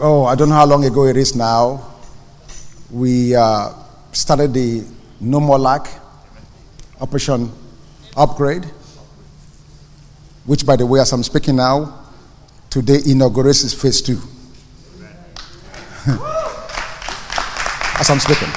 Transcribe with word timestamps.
oh, 0.00 0.24
I 0.24 0.34
don't 0.34 0.48
know 0.48 0.54
how 0.54 0.66
long 0.66 0.84
ago 0.84 1.04
it 1.06 1.16
is 1.16 1.34
now. 1.34 1.94
We 2.90 3.34
uh, 3.34 3.72
started 4.12 4.52
the 4.52 4.84
No 5.20 5.40
More 5.40 5.58
Lack 5.58 5.88
Operation 7.00 7.50
Upgrade, 8.16 8.64
which, 10.46 10.64
by 10.66 10.76
the 10.76 10.86
way, 10.86 11.00
as 11.00 11.12
I'm 11.12 11.22
speaking 11.22 11.56
now, 11.56 12.06
today 12.70 12.98
inaugurates 13.06 13.72
phase 13.74 14.00
two. 14.02 14.18
as 17.98 18.10
I'm 18.10 18.18
speaking. 18.18 18.48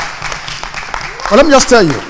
But 1.29 1.37
let 1.37 1.45
me 1.45 1.51
just 1.51 1.69
tell 1.69 1.85
you 1.85 2.01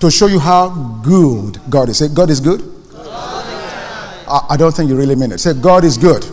to 0.00 0.10
show 0.10 0.26
you 0.26 0.38
how 0.38 0.68
good 1.02 1.60
God 1.68 1.88
is. 1.88 1.98
Say, 1.98 2.08
God 2.08 2.30
is 2.30 2.40
good. 2.40 2.62
I, 2.96 4.46
I, 4.50 4.56
don't 4.56 4.74
think 4.74 4.88
you 4.88 4.96
really 4.96 5.16
mean 5.16 5.32
it. 5.32 5.38
Say, 5.38 5.54
God 5.54 5.84
is 5.84 5.98
good. 5.98 6.24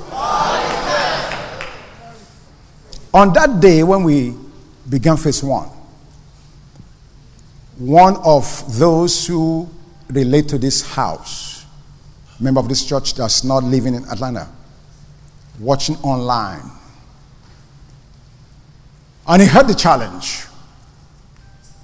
On 3.13 3.33
that 3.33 3.59
day 3.59 3.83
when 3.83 4.03
we 4.03 4.35
began 4.87 5.17
phase 5.17 5.43
one, 5.43 5.69
one 7.77 8.17
of 8.17 8.77
those 8.77 9.27
who 9.27 9.69
relate 10.09 10.47
to 10.49 10.57
this 10.57 10.81
house, 10.93 11.65
member 12.39 12.59
of 12.59 12.69
this 12.69 12.85
church 12.85 13.15
that's 13.15 13.43
not 13.43 13.63
living 13.63 13.95
in 13.95 14.03
Atlanta, 14.05 14.47
watching 15.59 15.95
online, 15.97 16.71
and 19.27 19.41
he 19.41 19.47
heard 19.47 19.67
the 19.67 19.75
challenge. 19.75 20.45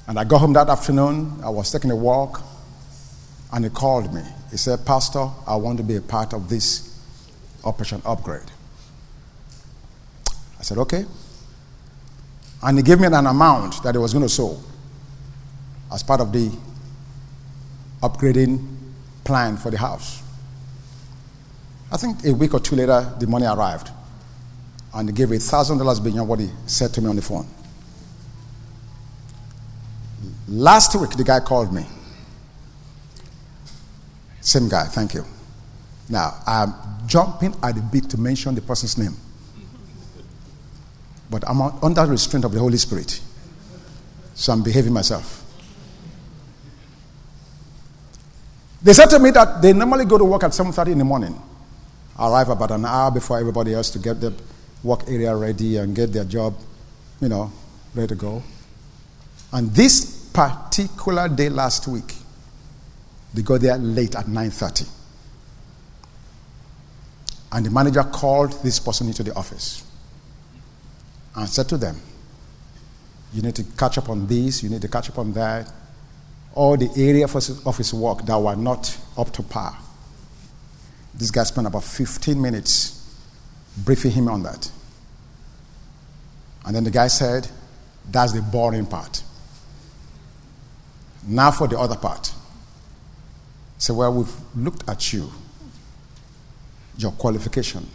And 0.08 0.18
I 0.18 0.24
got 0.24 0.40
home 0.40 0.54
that 0.54 0.70
afternoon. 0.70 1.40
I 1.44 1.50
was 1.50 1.72
taking 1.72 1.92
a 1.92 1.96
walk. 1.96 2.42
And 3.52 3.66
he 3.66 3.70
called 3.70 4.14
me. 4.14 4.22
He 4.50 4.58
said, 4.58 4.86
Pastor, 4.86 5.30
I 5.46 5.56
want 5.58 5.78
to 5.78 5.84
be 5.84 5.98
a 5.98 6.02
part 6.02 6.34
of 6.34 6.50
this 6.50 6.98
Operation 7.64 8.02
Upgrade. 8.06 8.50
I 10.60 10.64
said, 10.64 10.78
okay. 10.80 11.06
And 12.64 12.78
he 12.78 12.84
gave 12.84 13.00
me 13.00 13.08
an 13.08 13.14
amount 13.14 13.84
that 13.84 13.94
he 13.94 14.00
was 14.00 14.14
going 14.14 14.24
to 14.26 14.30
sow 14.30 14.58
as 15.92 16.02
part 16.02 16.22
of 16.22 16.32
the 16.32 16.50
upgrading 18.02 18.66
plan 19.24 19.58
for 19.58 19.70
the 19.70 19.78
house. 19.78 20.24
I 21.92 21.98
think 21.98 22.26
a 22.26 22.34
week 22.34 22.54
or 22.54 22.60
two 22.60 22.76
later, 22.76 23.14
the 23.20 23.28
money 23.28 23.46
arrived 23.46 23.92
and 24.94 25.10
he 25.10 25.14
gave 25.14 25.32
a 25.32 25.40
thousand 25.40 25.78
dollars 25.78 26.00
beyond 26.00 26.28
what 26.28 26.40
he 26.40 26.50
said 26.66 26.94
to 26.94 27.02
me 27.02 27.08
on 27.10 27.16
the 27.16 27.22
phone. 27.22 27.48
Last 30.48 31.00
week, 31.00 31.12
the 31.12 31.24
guy 31.24 31.40
called 31.40 31.74
me. 31.74 31.86
Same 34.42 34.70
guy, 34.70 34.86
thank 34.86 35.14
you. 35.14 35.26
Now, 36.10 36.36
I'm 36.46 36.74
jumping 37.08 37.56
at 37.64 37.76
the 37.76 37.82
bit 37.82 38.10
to 38.12 38.20
mention 38.20 38.56
the 38.56 38.62
person's 38.62 38.98
name. 38.98 39.16
But 41.34 41.50
I'm 41.50 41.62
under 41.62 42.06
restraint 42.06 42.46
of 42.46 42.52
the 42.52 42.60
Holy 42.60 42.78
Spirit. 42.78 43.20
So 44.36 44.54
I'm 44.54 44.62
behaving 44.62 44.94
myself. 44.94 45.44
They 48.84 48.94
said 48.94 49.08
to 49.08 49.18
me 49.18 49.32
that 49.32 49.60
they 49.60 49.74
normally 49.74 50.06
go 50.06 50.20
to 50.20 50.26
work 50.26 50.44
at 50.44 50.52
7.30 50.52 50.92
in 50.92 50.98
the 51.00 51.04
morning. 51.04 51.42
Arrive 52.20 52.50
about 52.50 52.70
an 52.70 52.86
hour 52.86 53.10
before 53.10 53.40
everybody 53.40 53.74
else 53.74 53.90
to 53.90 53.98
get 53.98 54.22
the 54.22 54.32
work 54.84 55.08
area 55.08 55.36
ready 55.36 55.78
and 55.78 55.96
get 55.96 56.14
their 56.14 56.26
job, 56.26 56.56
you 57.20 57.30
know, 57.30 57.52
ready 57.96 58.10
to 58.10 58.16
go. 58.16 58.44
And 59.52 59.72
this 59.74 60.30
particular 60.34 61.28
day 61.30 61.50
last 61.50 61.88
week, 61.88 62.14
they 63.34 63.42
got 63.42 63.62
there 63.62 63.80
late 63.80 64.16
at 64.16 64.28
9:30. 64.28 64.88
And 67.54 67.66
the 67.66 67.72
manager 67.72 68.04
called 68.04 68.52
this 68.62 68.80
person 68.80 69.08
into 69.08 69.24
the 69.24 69.34
office 69.34 69.84
and 71.36 71.50
said 71.50 71.68
to 71.70 71.78
them, 71.78 72.00
You 73.34 73.42
need 73.42 73.56
to 73.56 73.64
catch 73.64 73.98
up 73.98 74.10
on 74.10 74.28
this, 74.28 74.64
you 74.64 74.70
need 74.70 74.82
to 74.82 74.88
catch 74.88 75.10
up 75.10 75.18
on 75.18 75.34
that. 75.34 75.72
All 76.56 76.78
the 76.78 76.90
area 76.96 77.26
of 77.26 77.78
his 77.78 77.94
work 77.94 78.26
that 78.26 78.38
were 78.38 78.56
not 78.56 78.96
up 79.18 79.32
to 79.34 79.44
par. 79.44 79.76
This 81.14 81.32
guy 81.32 81.44
spent 81.44 81.66
about 81.66 81.84
15 81.84 82.40
minutes 82.40 83.00
briefing 83.78 84.12
him 84.12 84.28
on 84.28 84.44
that. 84.44 84.72
And 86.66 86.76
then 86.76 86.84
the 86.84 86.92
guy 86.92 87.08
said, 87.08 87.48
That's 88.10 88.34
the 88.34 88.42
boring 88.42 88.86
part. 88.86 89.24
Now 91.26 91.52
for 91.52 91.68
the 91.68 91.80
other 91.80 91.96
part. 91.96 92.34
So, 93.78 93.94
well, 93.96 94.14
we've 94.14 94.34
looked 94.56 94.88
at 94.88 95.12
you, 95.12 95.30
your 96.98 97.12
qualification, 97.12 97.86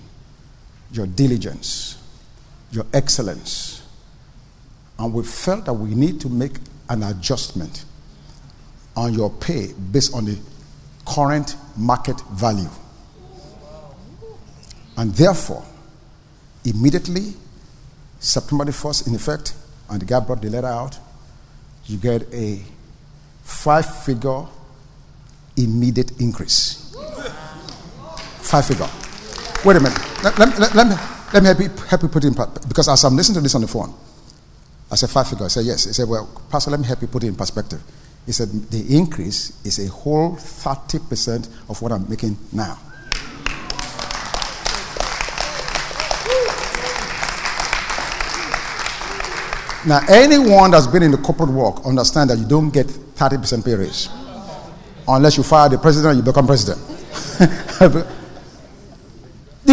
your 0.93 1.07
diligence, 1.07 1.98
your 2.71 2.87
excellence, 2.93 3.83
and 4.99 5.13
we 5.13 5.23
felt 5.25 5.65
that 5.67 5.73
we 5.73 5.95
need 5.95 6.21
to 6.21 6.29
make 6.29 6.53
an 6.89 7.03
adjustment 7.03 7.85
on 8.97 9.15
your 9.15 9.31
pay 9.31 9.73
based 9.93 10.15
on 10.15 10.25
the 10.25 10.39
current 11.07 11.57
market 11.77 12.21
value. 12.33 12.69
And 14.97 15.13
therefore, 15.15 15.65
immediately, 16.65 17.35
September 18.19 18.65
the 18.65 18.73
1st, 18.73 19.07
in 19.07 19.15
effect, 19.15 19.55
and 19.89 20.03
the 20.03 20.05
guy 20.05 20.21
brought 20.21 20.43
the 20.43 20.51
letter 20.51 20.67
out, 20.67 20.99
you 21.87 21.97
get 21.97 22.23
a 22.35 22.63
five 23.43 23.87
figure 24.05 24.45
immediate 25.57 26.21
increase. 26.21 26.95
Five 28.41 28.67
figure. 28.67 28.89
Wait 29.65 29.77
a 29.77 29.81
minute. 29.81 29.99
Let, 30.23 30.39
let, 30.39 30.59
let, 30.59 30.75
let 30.75 30.89
me, 30.89 30.97
let 31.33 31.43
me 31.43 31.47
help 31.49 31.61
you, 31.61 31.69
help 31.87 32.03
you 32.03 32.09
put 32.09 32.25
it 32.25 32.29
in 32.29 32.35
because 32.69 32.89
as 32.89 33.05
I'm 33.05 33.17
listening 33.17 33.37
to 33.37 33.41
this 33.43 33.55
on 33.55 33.61
the 33.61 33.69
phone, 33.69 33.93
I 34.91 34.95
said 34.95 35.11
five 35.11 35.29
figure. 35.29 35.45
I 35.45 35.49
said 35.49 35.67
yes. 35.67 35.85
He 35.85 35.93
said, 35.93 36.09
well, 36.09 36.29
Pastor, 36.51 36.71
let 36.71 36.81
me 36.81 36.87
help 36.87 37.03
you 37.03 37.09
put 37.09 37.23
it 37.23 37.27
in 37.27 37.35
perspective. 37.35 37.83
He 38.25 38.33
said 38.33 38.49
the 38.49 38.97
increase 38.97 39.65
is 39.65 39.79
a 39.79 39.91
whole 39.91 40.37
30% 40.37 41.49
of 41.69 41.83
what 41.83 41.93
I'm 41.93 42.09
making 42.09 42.37
now. 42.53 42.79
Now, 49.87 50.01
anyone 50.09 50.71
that's 50.71 50.87
been 50.87 51.03
in 51.03 51.11
the 51.11 51.19
corporate 51.19 51.51
world 51.51 51.81
understand 51.85 52.31
that 52.31 52.39
you 52.39 52.47
don't 52.47 52.71
get 52.71 52.87
30% 52.87 53.65
pay 53.65 53.75
raise 53.75 54.09
unless 55.07 55.37
you 55.37 55.43
fire 55.43 55.69
the 55.69 55.79
president 55.79 56.17
and 56.17 56.27
you 56.27 56.31
become 56.31 56.47
president. 56.47 56.79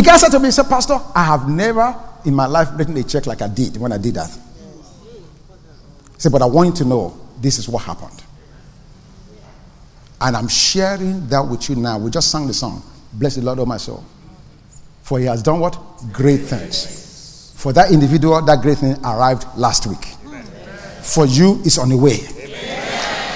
guy 0.05 0.17
said 0.17 0.29
to 0.29 0.39
me, 0.39 0.45
he 0.45 0.51
said, 0.51 0.69
Pastor, 0.69 0.99
I 1.13 1.23
have 1.25 1.49
never 1.49 1.95
in 2.25 2.33
my 2.33 2.45
life 2.45 2.69
written 2.75 2.95
a 2.97 3.03
check 3.03 3.25
like 3.25 3.41
I 3.41 3.47
did 3.47 3.77
when 3.77 3.91
I 3.91 3.97
did 3.97 4.15
that. 4.15 4.29
He 4.29 6.19
said, 6.19 6.31
but 6.31 6.41
I 6.41 6.45
want 6.45 6.69
you 6.69 6.75
to 6.83 6.85
know 6.85 7.19
this 7.41 7.59
is 7.59 7.67
what 7.67 7.83
happened. 7.83 8.23
And 10.21 10.35
I'm 10.35 10.47
sharing 10.47 11.27
that 11.27 11.41
with 11.41 11.69
you 11.69 11.75
now. 11.75 11.99
We 11.99 12.09
just 12.09 12.31
sang 12.31 12.47
the 12.47 12.53
song, 12.53 12.81
Bless 13.13 13.35
the 13.35 13.41
Lord, 13.41 13.59
of 13.59 13.67
my 13.67 13.77
soul. 13.77 14.03
For 15.03 15.19
he 15.19 15.25
has 15.25 15.43
done 15.43 15.59
what? 15.59 15.77
Great 16.11 16.41
things. 16.41 17.53
For 17.57 17.73
that 17.73 17.91
individual, 17.91 18.41
that 18.41 18.61
great 18.61 18.79
thing 18.79 18.95
arrived 19.03 19.45
last 19.55 19.87
week. 19.87 20.03
For 21.03 21.25
you, 21.25 21.61
it's 21.63 21.77
on 21.77 21.89
the 21.89 21.97
way. 21.97 22.17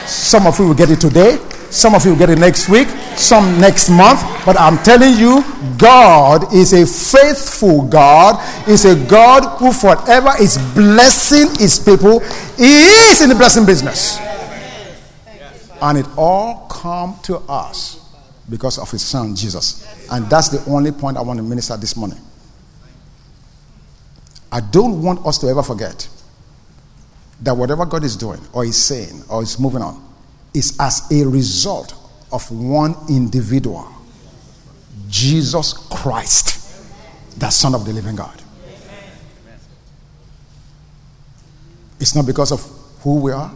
Some 0.07 0.47
of 0.47 0.57
you 0.57 0.68
will 0.68 0.74
get 0.74 0.90
it 0.90 1.00
today. 1.00 1.38
Some 1.72 1.94
of 1.94 2.03
you 2.03 2.16
get 2.16 2.30
it 2.30 2.40
next 2.40 2.68
week. 2.68 2.88
Some 3.16 3.59
next 3.62 3.90
month. 3.90 4.22
But 4.46 4.59
I'm 4.59 4.78
telling 4.80 5.13
you, 5.18 5.44
God 5.78 6.53
is 6.53 6.74
a 6.74 6.85
faithful 6.85 7.88
God. 7.88 8.40
Is 8.68 8.85
a 8.85 8.96
God 9.07 9.59
who 9.59 9.72
forever 9.72 10.31
is 10.41 10.57
blessing 10.74 11.47
his 11.57 11.78
people. 11.78 12.22
He 12.57 12.85
is 13.12 13.22
in 13.22 13.30
the 13.30 13.35
blessing 13.35 13.66
business. 13.66 14.18
And 15.81 15.97
it 15.97 16.07
all 16.18 16.68
come 16.68 17.19
to 17.24 17.38
us 17.38 18.03
because 18.50 18.80
of 18.80 18.90
his 18.90 19.03
son 19.03 19.36
Jesus. 19.36 19.86
And 20.12 20.30
that's 20.30 20.50
the 20.50 20.63
only 20.69 20.91
point 20.91 21.18
I 21.18 21.22
want 21.22 21.38
to 21.38 21.44
minister 21.44 21.78
this 21.78 21.96
morning. 21.96 22.19
I 24.51 24.60
don't 24.60 25.04
want 25.04 25.25
us 25.27 25.38
to 25.39 25.48
ever 25.48 25.62
forget 25.62 26.10
that 27.42 27.56
whatever 27.56 27.86
God 27.86 28.04
is 28.04 28.18
doing 28.18 28.42
or 28.51 28.65
is 28.65 28.75
saying 28.75 29.24
or 29.30 29.44
is 29.44 29.60
moving 29.60 29.83
on 29.83 30.08
is 30.54 30.75
as 30.80 31.10
a 31.12 31.25
result 31.25 31.94
of 32.31 32.50
one 32.51 32.96
individual, 33.10 33.88
Jesus 35.10 35.74
Christ, 35.74 36.90
the 37.40 37.50
Son 37.50 37.75
of 37.75 37.86
the 37.86 37.94
living 37.94 38.16
God. 38.16 38.42
It's 42.00 42.16
not 42.16 42.25
because 42.25 42.51
of 42.51 42.62
who 43.01 43.19
we 43.19 43.31
are, 43.31 43.51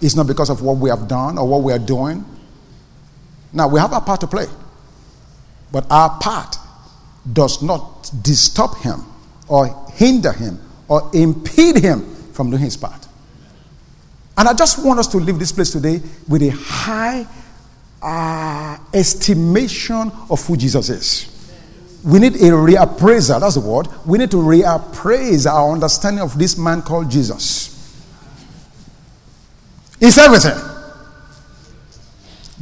it's 0.00 0.16
not 0.16 0.26
because 0.26 0.50
of 0.50 0.62
what 0.62 0.76
we 0.76 0.90
have 0.90 1.08
done 1.08 1.38
or 1.38 1.46
what 1.46 1.62
we 1.62 1.72
are 1.72 1.78
doing. 1.78 2.24
Now, 3.52 3.68
we 3.68 3.80
have 3.80 3.92
a 3.92 4.00
part 4.00 4.20
to 4.20 4.26
play, 4.26 4.46
but 5.72 5.86
our 5.90 6.18
part 6.20 6.56
does 7.32 7.62
not 7.62 8.10
disturb 8.22 8.76
Him 8.78 9.04
or 9.48 9.88
hinder 9.94 10.32
him 10.32 10.60
or 10.86 11.10
impede 11.12 11.76
him 11.76 12.14
from 12.32 12.50
doing 12.50 12.62
his 12.62 12.76
part. 12.76 13.07
And 14.38 14.48
I 14.48 14.54
just 14.54 14.84
want 14.84 15.00
us 15.00 15.08
to 15.08 15.18
leave 15.18 15.38
this 15.38 15.50
place 15.50 15.72
today 15.72 16.00
with 16.28 16.42
a 16.42 16.50
high 16.50 17.26
uh, 18.00 18.78
estimation 18.94 20.12
of 20.30 20.46
who 20.46 20.56
Jesus 20.56 20.88
is. 20.88 21.34
we 22.04 22.20
need 22.20 22.36
a 22.36 22.50
reappraisal. 22.50 23.40
That's 23.40 23.56
the 23.56 23.60
word. 23.60 23.88
We 24.06 24.18
need 24.18 24.30
to 24.30 24.36
reappraise 24.36 25.50
our 25.50 25.72
understanding 25.72 26.22
of 26.22 26.38
this 26.38 26.56
man 26.56 26.82
called 26.82 27.10
Jesus. 27.10 27.74
It's 30.00 30.16
everything. 30.16 30.56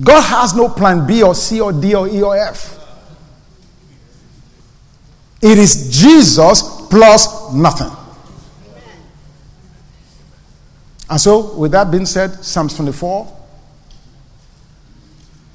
God 0.03 0.23
has 0.23 0.55
no 0.55 0.71
plan 0.71 1.07
B 1.07 1.23
or 1.23 1.35
C 1.35 1.61
or 1.61 1.75
D 1.75 1.95
or 1.95 2.09
E 2.09 2.23
or 2.23 2.37
F. 2.37 2.73
It 5.43 5.59
is 5.59 5.95
Jesus 6.03 6.63
plus 6.89 7.53
nothing. 7.53 8.06
And 11.09 11.21
so, 11.21 11.55
with 11.57 11.73
that 11.73 11.91
being 11.91 12.07
said, 12.07 12.45
Psalm 12.45 12.69
24. 12.69 13.33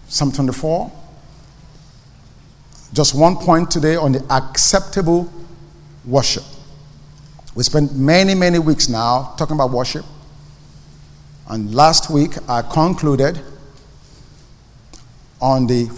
Psalm 0.07 0.31
24. 0.31 0.91
Just 2.93 3.15
one 3.15 3.35
point 3.37 3.71
today 3.71 3.95
on 3.95 4.11
the 4.11 4.25
acceptable 4.29 5.31
worship. 6.05 6.43
We 7.55 7.63
spent 7.63 7.95
many, 7.95 8.33
many 8.35 8.59
weeks 8.59 8.89
now 8.89 9.33
talking 9.37 9.55
about 9.55 9.71
worship. 9.71 10.05
And 11.47 11.73
last 11.75 12.09
week 12.09 12.31
I 12.49 12.61
concluded 12.61 13.41
on 15.41 15.67
the 15.67 15.89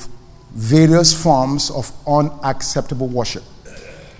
various 0.52 1.14
forms 1.14 1.70
of 1.70 1.92
unacceptable 2.08 3.08
worship. 3.08 3.44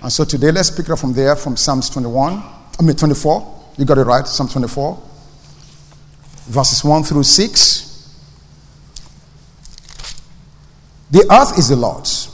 And 0.02 0.12
so 0.12 0.24
today 0.24 0.52
let's 0.52 0.70
pick 0.70 0.90
up 0.90 0.98
from 0.98 1.12
there 1.12 1.34
from 1.34 1.56
Psalms 1.56 1.88
21, 1.90 2.34
I 2.78 2.82
mean 2.82 2.94
24. 2.94 3.72
You 3.78 3.84
got 3.84 3.98
it 3.98 4.02
right, 4.02 4.26
Psalm 4.26 4.48
24, 4.48 5.02
verses 6.46 6.84
1 6.84 7.02
through 7.04 7.22
6. 7.22 7.84
The 11.10 11.26
earth 11.30 11.58
is 11.58 11.68
the 11.68 11.76
Lord's 11.76 12.30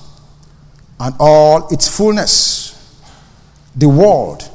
and 0.99 1.15
all 1.19 1.69
its 1.69 1.89
fullness, 1.89 3.01
the 3.75 3.89
world 3.89 4.49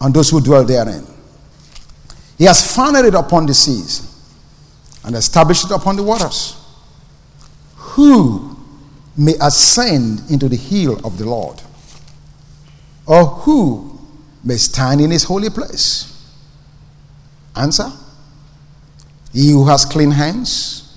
and 0.00 0.14
those 0.14 0.30
who 0.30 0.40
dwell 0.40 0.64
therein. 0.64 1.06
He 2.38 2.44
has 2.44 2.74
founded 2.74 3.04
it 3.04 3.14
upon 3.14 3.46
the 3.46 3.54
seas 3.54 4.10
and 5.04 5.14
established 5.14 5.66
it 5.66 5.70
upon 5.70 5.96
the 5.96 6.02
waters. 6.02 6.56
Who 7.76 8.56
may 9.16 9.34
ascend 9.40 10.30
into 10.30 10.48
the 10.48 10.56
hill 10.56 10.98
of 11.06 11.18
the 11.18 11.26
Lord? 11.26 11.60
Or 13.06 13.24
who 13.26 14.00
may 14.42 14.56
stand 14.56 15.00
in 15.00 15.10
his 15.10 15.24
holy 15.24 15.50
place? 15.50 16.10
Answer 17.54 17.92
He 19.34 19.50
who 19.50 19.66
has 19.66 19.84
clean 19.84 20.12
hands 20.12 20.96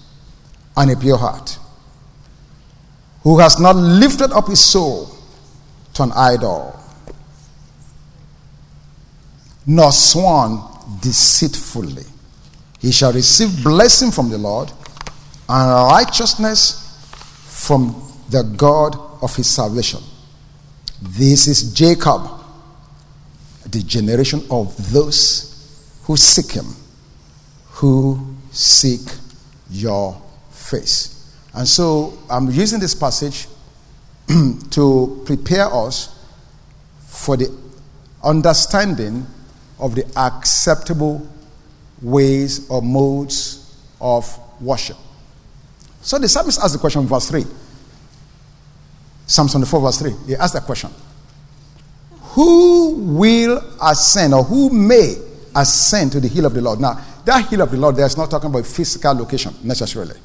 and 0.77 0.91
a 0.91 0.95
pure 0.95 1.17
heart 1.17 1.57
who 3.23 3.39
has 3.39 3.59
not 3.59 3.75
lifted 3.75 4.31
up 4.31 4.47
his 4.47 4.63
soul 4.63 5.09
to 5.95 6.03
an 6.03 6.11
idol, 6.13 6.79
nor 9.65 9.91
sworn 9.91 10.61
deceitfully. 11.01 12.05
He 12.79 12.91
shall 12.91 13.11
receive 13.11 13.63
blessing 13.63 14.11
from 14.11 14.29
the 14.29 14.37
Lord 14.37 14.71
and 15.49 15.91
righteousness 15.91 16.83
from 17.47 18.01
the 18.29 18.43
God 18.43 18.95
of 19.21 19.35
his 19.35 19.47
salvation. 19.49 19.99
This 21.01 21.47
is 21.47 21.73
Jacob, 21.73 22.29
the 23.65 23.81
generation 23.81 24.45
of 24.49 24.93
those 24.93 25.99
who 26.03 26.15
seek 26.15 26.51
him, 26.51 26.67
who 27.77 28.35
seek 28.51 29.01
your 29.69 30.19
face. 30.49 31.31
And 31.53 31.67
so 31.67 32.17
I'm 32.27 32.49
using 32.49 32.79
this 32.79 32.95
passage 32.95 33.47
to 34.71 35.23
prepare 35.25 35.71
us 35.71 36.13
for 37.05 37.37
the 37.37 37.55
understanding 38.23 39.27
of 39.79 39.93
the 39.93 40.05
acceptable 40.17 41.27
ways 42.01 42.67
or 42.67 42.81
modes 42.81 43.77
of 44.01 44.27
worship. 44.59 44.97
So 46.01 46.17
the 46.17 46.27
psalmist 46.27 46.59
asked 46.59 46.73
the 46.73 46.79
question 46.79 47.01
in 47.01 47.07
verse 47.07 47.29
3. 47.29 47.45
Psalm 49.27 49.49
24, 49.49 49.81
verse 49.81 49.99
3. 49.99 50.13
He 50.25 50.35
asked 50.35 50.53
that 50.55 50.63
question 50.63 50.89
Who 52.21 52.95
will 53.17 53.61
ascend 53.83 54.33
or 54.33 54.43
who 54.43 54.71
may 54.71 55.15
ascend 55.55 56.13
to 56.13 56.19
the 56.19 56.27
hill 56.27 56.47
of 56.47 56.55
the 56.55 56.61
Lord? 56.61 56.79
Now, 56.79 56.99
that 57.27 57.49
hill 57.49 57.61
of 57.61 57.71
the 57.71 57.77
Lord, 57.77 57.95
there's 57.95 58.17
not 58.17 58.31
talking 58.31 58.49
about 58.49 58.65
physical 58.65 59.13
location 59.13 59.53
necessarily 59.63 60.17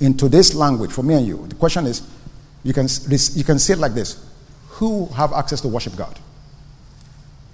in 0.00 0.16
today's 0.16 0.54
language, 0.54 0.92
for 0.92 1.02
me 1.02 1.14
and 1.14 1.26
you, 1.26 1.46
the 1.46 1.54
question 1.54 1.86
is 1.86 2.02
you 2.62 2.72
can, 2.72 2.86
you 3.34 3.44
can 3.44 3.58
say 3.58 3.74
it 3.74 3.78
like 3.78 3.94
this 3.94 4.24
Who 4.70 5.06
have 5.06 5.32
access 5.32 5.60
to 5.62 5.68
worship 5.68 5.96
God? 5.96 6.18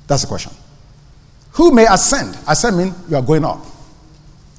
That's 0.06 0.22
the 0.22 0.28
question. 0.28 0.52
Who 1.52 1.72
may 1.72 1.86
ascend? 1.86 2.36
Ascend 2.48 2.76
means 2.76 2.94
you 3.08 3.16
are 3.16 3.22
going 3.22 3.44
up. 3.44 3.64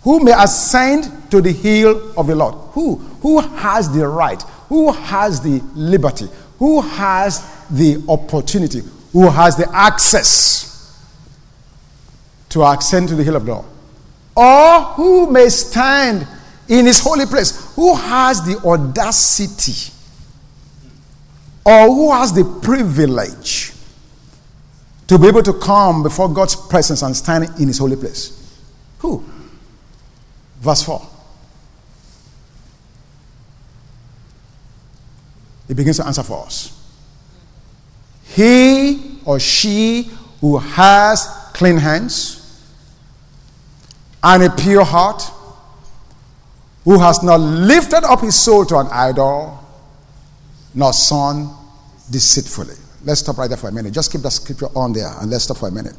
Who 0.04 0.24
may 0.24 0.32
ascend 0.32 1.32
to 1.32 1.42
the 1.42 1.52
hill 1.52 2.14
of 2.18 2.28
the 2.28 2.36
Lord? 2.36 2.56
Who? 2.72 2.96
Who 3.22 3.42
has 3.42 3.94
the 3.94 4.08
right? 4.08 4.42
Who 4.70 4.92
has 4.92 5.42
the 5.42 5.62
liberty? 5.76 6.28
Who 6.58 6.82
has 6.82 7.46
the 7.70 8.04
opportunity? 8.08 8.82
Who 9.12 9.30
has 9.30 9.58
the 9.58 9.70
access 9.76 10.72
to 12.50 12.64
ascend 12.66 13.10
to 13.10 13.16
the 13.16 13.24
hill 13.24 13.36
of 13.36 13.46
the 13.46 13.52
Lord? 13.52 13.66
Or 14.36 14.82
who 14.96 15.32
may 15.32 15.50
stand 15.50 16.28
in 16.68 16.86
his 16.86 17.00
holy 17.00 17.26
place. 17.26 17.74
Who 17.76 17.96
has 17.96 18.44
the 18.46 18.58
audacity 18.66 19.92
or 21.64 21.88
who 21.88 22.12
has 22.12 22.32
the 22.34 22.44
privilege 22.62 23.74
to 25.08 25.18
be 25.18 25.28
able 25.28 25.44
to 25.44 25.54
come 25.54 26.04
before 26.04 26.32
God's 26.32 26.56
presence 26.56 27.02
and 27.02 27.16
stand 27.16 27.46
in 27.60 27.68
his 27.68 27.78
holy 27.78 27.96
place? 27.96 28.42
Who? 29.00 29.24
Verse 30.60 30.84
4. 30.84 31.10
He 35.68 35.74
begins 35.74 35.98
to 35.98 36.06
answer 36.06 36.24
for 36.24 36.46
us. 36.46 36.72
He 38.24 39.20
or 39.26 39.40
she 39.40 40.12
who 40.42 40.58
has 40.58 41.28
clean 41.54 41.78
hands 41.78 42.45
and 44.26 44.42
a 44.42 44.50
pure 44.50 44.84
heart 44.84 45.22
who 46.84 47.00
has 47.00 47.22
not 47.22 47.40
lifted 47.40 48.04
up 48.04 48.22
his 48.22 48.36
soul 48.36 48.66
to 48.66 48.78
an 48.78 48.88
idol, 48.92 49.64
nor 50.74 50.92
son 50.94 51.56
deceitfully. 52.10 52.74
Let's 53.04 53.20
stop 53.20 53.38
right 53.38 53.48
there 53.48 53.58
for 53.58 53.70
a 53.70 53.72
minute. 53.72 53.94
Just 53.94 54.12
keep 54.12 54.22
that 54.22 54.32
scripture 54.32 54.68
on 54.76 54.94
there 54.94 55.12
and 55.22 55.30
let's 55.30 55.44
stop 55.44 55.58
for 55.58 55.68
a 55.68 55.72
minute. 55.72 55.96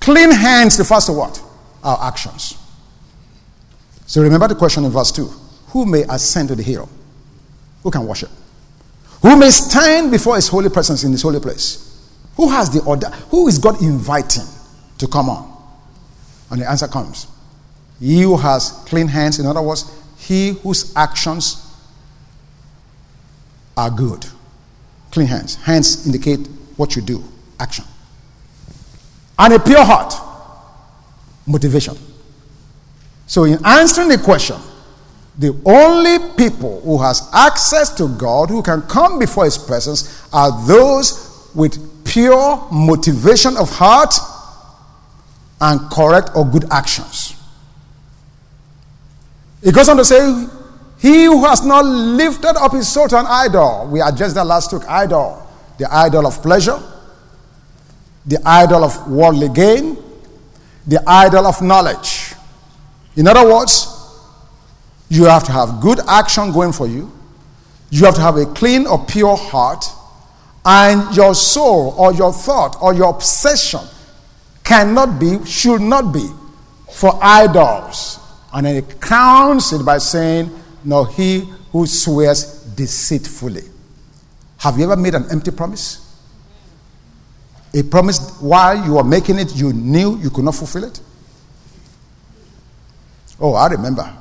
Clean 0.00 0.32
hands 0.32 0.76
refers 0.80 1.04
to 1.06 1.12
what? 1.12 1.40
Our 1.84 2.08
actions. 2.08 2.58
So 4.06 4.20
remember 4.20 4.48
the 4.48 4.56
question 4.56 4.84
in 4.84 4.90
verse 4.90 5.12
2 5.12 5.24
Who 5.68 5.86
may 5.86 6.02
ascend 6.08 6.48
to 6.48 6.56
the 6.56 6.62
hill? 6.64 6.88
Who 7.84 7.90
can 7.92 8.04
worship? 8.04 8.30
Who 9.22 9.36
may 9.36 9.50
stand 9.50 10.10
before 10.10 10.34
his 10.34 10.48
holy 10.48 10.70
presence 10.70 11.04
in 11.04 11.12
his 11.12 11.22
holy 11.22 11.38
place? 11.38 11.88
Who 12.36 12.50
has 12.50 12.68
the 12.68 12.82
order? 12.82 13.08
Who 13.30 13.46
is 13.46 13.58
God 13.58 13.80
inviting 13.80 14.44
to 15.02 15.08
come 15.08 15.28
on? 15.28 15.50
And 16.50 16.60
the 16.62 16.70
answer 16.70 16.88
comes 16.88 17.26
he 18.02 18.22
who 18.22 18.36
has 18.36 18.82
clean 18.86 19.06
hands, 19.06 19.38
in 19.38 19.46
other 19.46 19.62
words, 19.62 19.84
he 20.18 20.54
whose 20.64 20.94
actions 20.96 21.72
are 23.76 23.90
good. 23.90 24.26
Clean 25.12 25.28
hands. 25.28 25.54
Hands 25.54 26.04
indicate 26.04 26.40
what 26.76 26.96
you 26.96 27.02
do, 27.02 27.22
action. 27.60 27.84
And 29.38 29.54
a 29.54 29.60
pure 29.60 29.84
heart, 29.84 30.14
motivation. 31.46 31.96
So, 33.26 33.44
in 33.44 33.64
answering 33.64 34.08
the 34.08 34.18
question, 34.18 34.56
the 35.38 35.56
only 35.64 36.18
people 36.36 36.80
who 36.80 37.00
has 37.00 37.30
access 37.32 37.94
to 37.94 38.08
God, 38.08 38.50
who 38.50 38.62
can 38.62 38.82
come 38.82 39.20
before 39.20 39.44
His 39.44 39.58
presence, 39.58 40.26
are 40.32 40.66
those 40.66 41.48
with 41.54 42.04
pure 42.04 42.66
motivation 42.72 43.56
of 43.56 43.70
heart 43.70 44.12
and 45.62 45.80
correct 45.90 46.30
or 46.34 46.44
good 46.44 46.64
actions. 46.72 47.40
He 49.62 49.70
goes 49.70 49.88
on 49.88 49.96
to 49.96 50.04
say, 50.04 50.18
He 50.98 51.24
who 51.24 51.44
has 51.44 51.64
not 51.64 51.84
lifted 51.84 52.56
up 52.60 52.72
his 52.72 52.88
soul 52.88 53.06
to 53.08 53.18
an 53.18 53.26
idol. 53.28 53.88
We 53.90 54.00
addressed 54.00 54.34
that 54.34 54.44
last 54.44 54.72
week 54.72 54.82
idol. 54.88 55.46
The 55.78 55.86
idol 55.92 56.26
of 56.26 56.42
pleasure, 56.42 56.78
the 58.26 58.38
idol 58.44 58.84
of 58.84 59.10
worldly 59.10 59.48
gain, 59.48 59.96
the 60.86 61.02
idol 61.06 61.46
of 61.46 61.62
knowledge. 61.62 62.34
In 63.16 63.28
other 63.28 63.48
words, 63.48 63.88
you 65.08 65.24
have 65.24 65.44
to 65.44 65.52
have 65.52 65.80
good 65.80 66.00
action 66.08 66.52
going 66.52 66.72
for 66.72 66.88
you. 66.88 67.10
You 67.90 68.04
have 68.04 68.14
to 68.16 68.20
have 68.20 68.36
a 68.36 68.46
clean 68.46 68.86
or 68.86 69.04
pure 69.06 69.36
heart. 69.36 69.84
And 70.64 71.14
your 71.16 71.34
soul 71.34 71.94
or 71.96 72.12
your 72.12 72.32
thought 72.32 72.76
or 72.80 72.94
your 72.94 73.10
obsession 73.10 73.80
cannot 74.64 75.18
be, 75.18 75.44
should 75.44 75.80
not 75.80 76.12
be 76.12 76.28
for 76.90 77.18
idols 77.22 78.18
and 78.52 78.66
then 78.66 78.74
he 78.76 78.82
crowns 79.00 79.72
it 79.72 79.84
by 79.84 79.98
saying, 79.98 80.50
No, 80.84 81.04
he 81.04 81.50
who 81.70 81.86
swears 81.86 82.62
deceitfully. 82.76 83.62
Have 84.58 84.78
you 84.78 84.84
ever 84.84 84.96
made 84.96 85.14
an 85.14 85.26
empty 85.30 85.50
promise? 85.50 85.98
A 87.74 87.82
promise 87.82 88.38
while 88.40 88.84
you 88.84 88.94
were 88.94 89.04
making 89.04 89.38
it, 89.38 89.56
you 89.56 89.72
knew 89.72 90.18
you 90.18 90.28
could 90.28 90.44
not 90.44 90.54
fulfill 90.54 90.84
it? 90.84 91.00
Oh, 93.40 93.54
I 93.54 93.68
remember. 93.68 94.12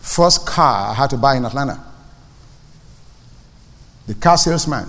First 0.00 0.46
car 0.46 0.90
I 0.90 0.94
had 0.94 1.10
to 1.10 1.18
buy 1.18 1.36
in 1.36 1.44
Atlanta. 1.44 1.84
The 4.06 4.14
car 4.14 4.38
salesman. 4.38 4.88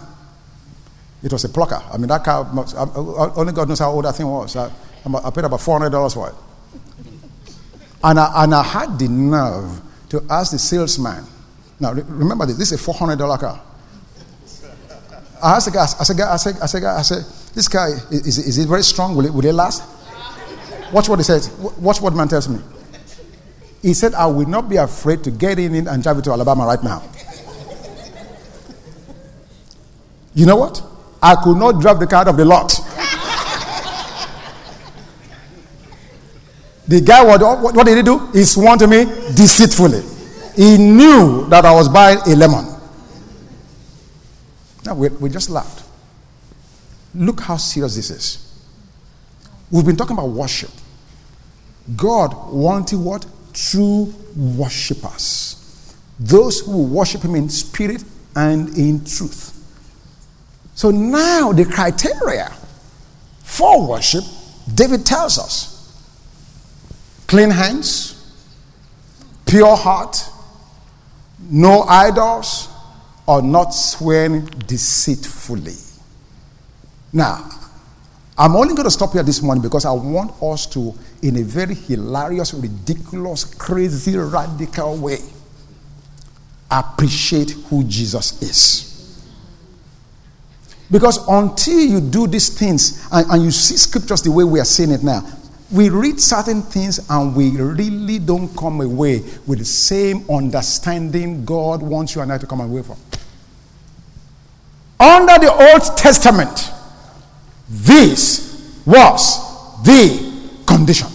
It 1.24 1.32
was 1.32 1.46
a 1.46 1.50
plucker. 1.50 1.82
I 1.92 1.98
mean, 1.98 2.08
that 2.10 2.24
car, 2.24 2.46
uh, 2.46 3.34
only 3.36 3.54
God 3.54 3.70
knows 3.70 3.80
how 3.80 3.92
old 3.92 4.04
that 4.04 4.16
thing 4.16 4.28
was. 4.28 4.58
I, 4.58 4.66
I 5.06 5.30
paid 5.32 5.46
about 5.46 5.62
$400 5.62 6.14
for 6.14 6.30
it. 6.30 6.36
And 8.04 8.20
I, 8.20 8.44
and 8.44 8.54
I 8.54 8.64
had 8.64 9.00
the 9.00 9.08
nerve 9.08 9.82
to 10.10 10.22
ask 10.30 10.52
the 10.52 10.60
salesman. 10.60 11.24
Now, 11.80 11.94
remember 11.94 12.46
this, 12.46 12.58
this 12.58 12.72
is 12.74 12.88
a 12.88 12.92
$400 12.92 13.40
car. 13.40 13.62
I 15.42 15.56
asked 15.56 15.66
the 15.68 15.72
guy, 15.72 15.84
I 15.84 16.04
said, 16.04 16.20
I 16.22 16.36
said, 16.36 16.56
I 16.62 16.66
said, 16.66 16.84
I 16.84 17.02
said, 17.02 17.54
this 17.54 17.68
guy, 17.70 17.88
is, 18.12 18.38
is 18.38 18.58
it 18.58 18.68
very 18.68 18.84
strong? 18.84 19.16
Will 19.16 19.26
it, 19.26 19.34
will 19.34 19.46
it 19.46 19.54
last? 19.54 19.84
Watch 20.92 21.08
what 21.08 21.20
he 21.20 21.24
says. 21.24 21.50
Watch 21.80 22.02
what 22.02 22.14
man 22.14 22.28
tells 22.28 22.50
me. 22.50 22.60
He 23.82 23.94
said, 23.94 24.14
I 24.14 24.26
will 24.28 24.48
not 24.48 24.70
be 24.70 24.76
afraid 24.76 25.24
to 25.24 25.32
get 25.32 25.58
in 25.60 25.76
it 25.76 25.88
and 25.88 26.04
drive 26.04 26.18
it 26.18 26.24
to 26.26 26.32
Alabama 26.32 26.66
right 26.66 26.84
now. 26.84 27.02
You 30.36 30.46
know 30.46 30.56
what? 30.56 30.82
I 31.24 31.36
could 31.42 31.56
not 31.56 31.80
drive 31.80 32.00
the 32.02 32.06
car 32.06 32.22
out 32.22 32.28
of 32.28 32.38
the 32.38 32.44
lot. 32.44 32.68
the 36.86 37.00
guy, 37.00 37.24
what, 37.24 37.62
what 37.62 37.86
did 37.86 37.96
he 37.96 38.04
do? 38.04 38.28
He 38.34 38.44
swore 38.44 38.76
to 38.76 38.86
me 38.86 39.06
deceitfully. 39.34 40.02
He 40.54 40.78
knew 40.78 41.48
that 41.48 41.64
I 41.64 41.72
was 41.72 41.88
buying 41.88 42.20
a 42.28 42.36
lemon. 42.36 42.66
Now, 44.86 44.96
we, 44.96 45.08
we 45.08 45.30
just 45.30 45.50
laughed. 45.50 45.88
Look 47.16 47.40
how 47.40 47.56
serious 47.56 47.96
this 47.96 48.10
is. 48.10 48.62
We've 49.72 49.86
been 49.86 49.96
talking 49.96 50.18
about 50.18 50.28
worship. 50.30 50.72
God 51.96 52.52
wanted 52.52 53.00
what? 53.00 53.26
True 53.54 54.14
worshippers. 54.36 55.96
Those 56.20 56.60
who 56.60 56.84
worship 56.84 57.22
Him 57.22 57.36
in 57.36 57.48
spirit 57.48 58.04
and 58.36 58.78
in 58.78 59.06
truth. 59.06 59.53
So 60.76 60.92
now 60.92 61.52
the 61.52 61.66
criteria 61.66 62.52
for 63.44 63.88
worship, 63.88 64.24
David 64.74 65.06
tells 65.06 65.38
us 65.38 65.74
clean 67.28 67.52
hands, 67.52 68.20
pure 69.46 69.76
heart, 69.76 70.18
no 71.50 71.84
idols, 71.84 72.70
or 73.26 73.42
not 73.42 73.70
swearing 73.74 74.46
deceitfully. 74.68 75.76
Now, 77.12 77.50
I'm 78.38 78.56
only 78.56 78.74
going 78.74 78.86
to 78.86 78.92
stop 78.92 79.14
here 79.14 79.24
this 79.24 79.42
morning 79.42 79.62
because 79.62 79.86
I 79.86 79.92
want 79.92 80.34
us 80.42 80.66
to, 80.68 80.94
in 81.22 81.38
a 81.38 81.44
very 81.44 81.76
hilarious, 81.76 82.54
ridiculous, 82.54 83.46
crazy, 83.46 84.18
radical 84.18 84.98
way, 84.98 85.20
appreciate 86.72 87.52
who 87.70 87.84
Jesus 87.84 88.42
is. 88.42 88.93
Because 90.92 91.26
until 91.28 91.80
you 91.80 92.02
do 92.02 92.28
these 92.28 92.50
things 92.50 93.08
and, 93.12 93.30
and, 93.30 93.44
you 93.44 93.52
see 93.52 93.78
scriptures 93.78 94.22
the 94.22 94.32
way 94.32 94.44
we 94.44 94.60
are 94.60 94.66
saying 94.66 94.92
it 94.92 95.04
now, 95.04 95.26
we 95.72 95.90
read 95.90 96.20
certain 96.20 96.62
things 96.62 97.00
and 97.10 97.36
we 97.36 97.50
really 97.52 98.20
don't 98.20 98.56
come 98.56 98.82
away 98.82 99.24
with 99.48 99.60
the 99.60 99.66
same 99.66 100.30
understanding 100.30 101.46
God 101.46 101.82
wants 101.82 102.16
you 102.16 102.22
and 102.22 102.32
I 102.32 102.38
to 102.38 102.46
come 102.46 102.62
away 102.62 102.84
from. 102.84 102.98
Under 105.00 105.40
the 105.40 105.52
Old 105.52 105.98
Testament, 105.98 106.72
this 107.68 108.82
was 108.86 109.84
the 109.84 110.62
condition. 110.68 111.08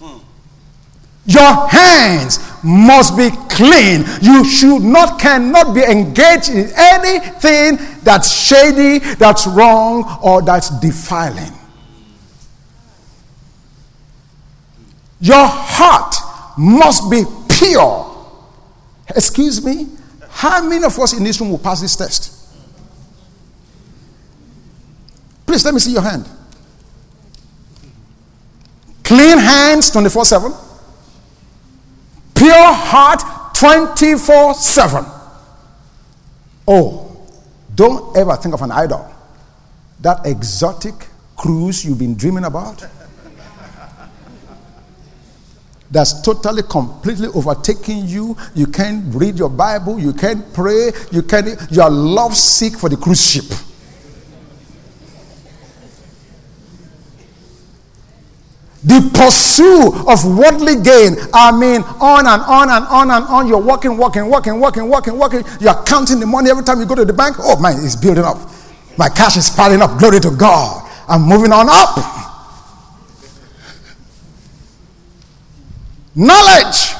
Hmm. 0.00 0.18
Your 1.26 1.68
hands 1.68 2.38
must 2.66 3.16
be 3.16 3.30
clean. 3.48 4.04
You 4.20 4.44
should 4.44 4.82
not, 4.82 5.20
cannot 5.20 5.74
be 5.74 5.82
engaged 5.82 6.50
in 6.50 6.70
anything 6.76 7.78
that's 8.02 8.30
shady, 8.30 8.98
that's 9.14 9.46
wrong, 9.46 10.18
or 10.22 10.42
that's 10.42 10.70
defiling. 10.80 11.52
Your 15.20 15.46
heart 15.46 16.14
must 16.58 17.10
be 17.10 17.22
pure. 17.48 18.12
Excuse 19.08 19.64
me? 19.64 19.88
How 20.28 20.66
many 20.66 20.84
of 20.84 20.98
us 20.98 21.16
in 21.16 21.24
this 21.24 21.40
room 21.40 21.50
will 21.50 21.58
pass 21.58 21.80
this 21.80 21.96
test? 21.96 22.32
Please 25.46 25.64
let 25.64 25.72
me 25.72 25.80
see 25.80 25.92
your 25.92 26.02
hand. 26.02 26.28
Clean 29.04 29.38
hands 29.38 29.90
24 29.90 30.24
7 30.24 30.65
pure 32.46 32.72
heart 32.72 33.54
24 33.54 34.54
7. 34.54 35.04
Oh, 36.68 37.26
don't 37.74 38.16
ever 38.16 38.36
think 38.36 38.54
of 38.54 38.62
an 38.62 38.70
idol. 38.70 39.12
That 40.00 40.24
exotic 40.24 40.94
cruise 41.36 41.84
you've 41.84 41.98
been 41.98 42.14
dreaming 42.14 42.44
about. 42.44 42.86
That's 45.90 46.20
totally, 46.22 46.62
completely 46.62 47.28
overtaking 47.28 48.06
you. 48.06 48.36
You 48.54 48.66
can't 48.66 49.14
read 49.14 49.38
your 49.38 49.48
Bible. 49.48 49.98
You 49.98 50.12
can't 50.12 50.52
pray. 50.52 50.90
You 51.10 51.22
can't. 51.22 51.48
You 51.70 51.82
are 51.82 51.90
love 51.90 52.36
sick 52.36 52.74
for 52.76 52.88
the 52.88 52.96
cruise 52.96 53.24
ship. 53.24 53.44
The 58.86 59.10
pursuit 59.12 60.06
of 60.06 60.22
worldly 60.38 60.80
gain. 60.80 61.16
I 61.34 61.50
mean, 61.50 61.82
on 61.98 62.24
and 62.24 62.42
on 62.42 62.70
and 62.70 62.86
on 62.86 63.10
and 63.10 63.24
on. 63.26 63.48
You're 63.48 63.60
walking, 63.60 63.96
walking, 63.96 64.30
walking, 64.30 64.60
walking, 64.60 64.88
walking, 64.88 65.18
working. 65.18 65.42
You're 65.58 65.82
counting 65.82 66.20
the 66.20 66.26
money 66.26 66.50
every 66.50 66.62
time 66.62 66.78
you 66.78 66.86
go 66.86 66.94
to 66.94 67.04
the 67.04 67.12
bank. 67.12 67.34
Oh, 67.40 67.60
man, 67.60 67.84
it's 67.84 67.96
building 67.96 68.22
up. 68.22 68.38
My 68.96 69.08
cash 69.08 69.36
is 69.36 69.50
piling 69.50 69.82
up. 69.82 69.98
Glory 69.98 70.20
to 70.20 70.30
God. 70.30 70.88
I'm 71.08 71.22
moving 71.22 71.50
on 71.50 71.66
up. 71.68 71.98
Knowledge. 76.14 76.94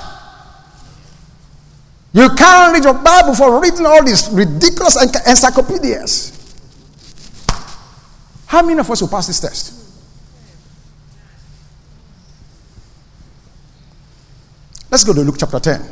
You 2.13 2.31
can't 2.31 2.75
read 2.75 2.83
your 2.83 2.95
Bible 2.95 3.37
for 3.37 3.61
reading 3.63 3.87
all 3.87 4.03
these 4.03 4.29
ridiculous 4.31 4.97
encyclopedias. 5.25 6.33
How 8.47 8.63
many 8.63 8.81
of 8.81 8.91
us 8.91 9.01
will 9.03 9.09
pass 9.09 9.29
this 9.29 9.39
test? 9.39 9.76
Let's 14.97 15.05
go 15.05 15.13
to 15.13 15.21
Luke 15.21 15.37
chapter 15.39 15.61
10. 15.61 15.83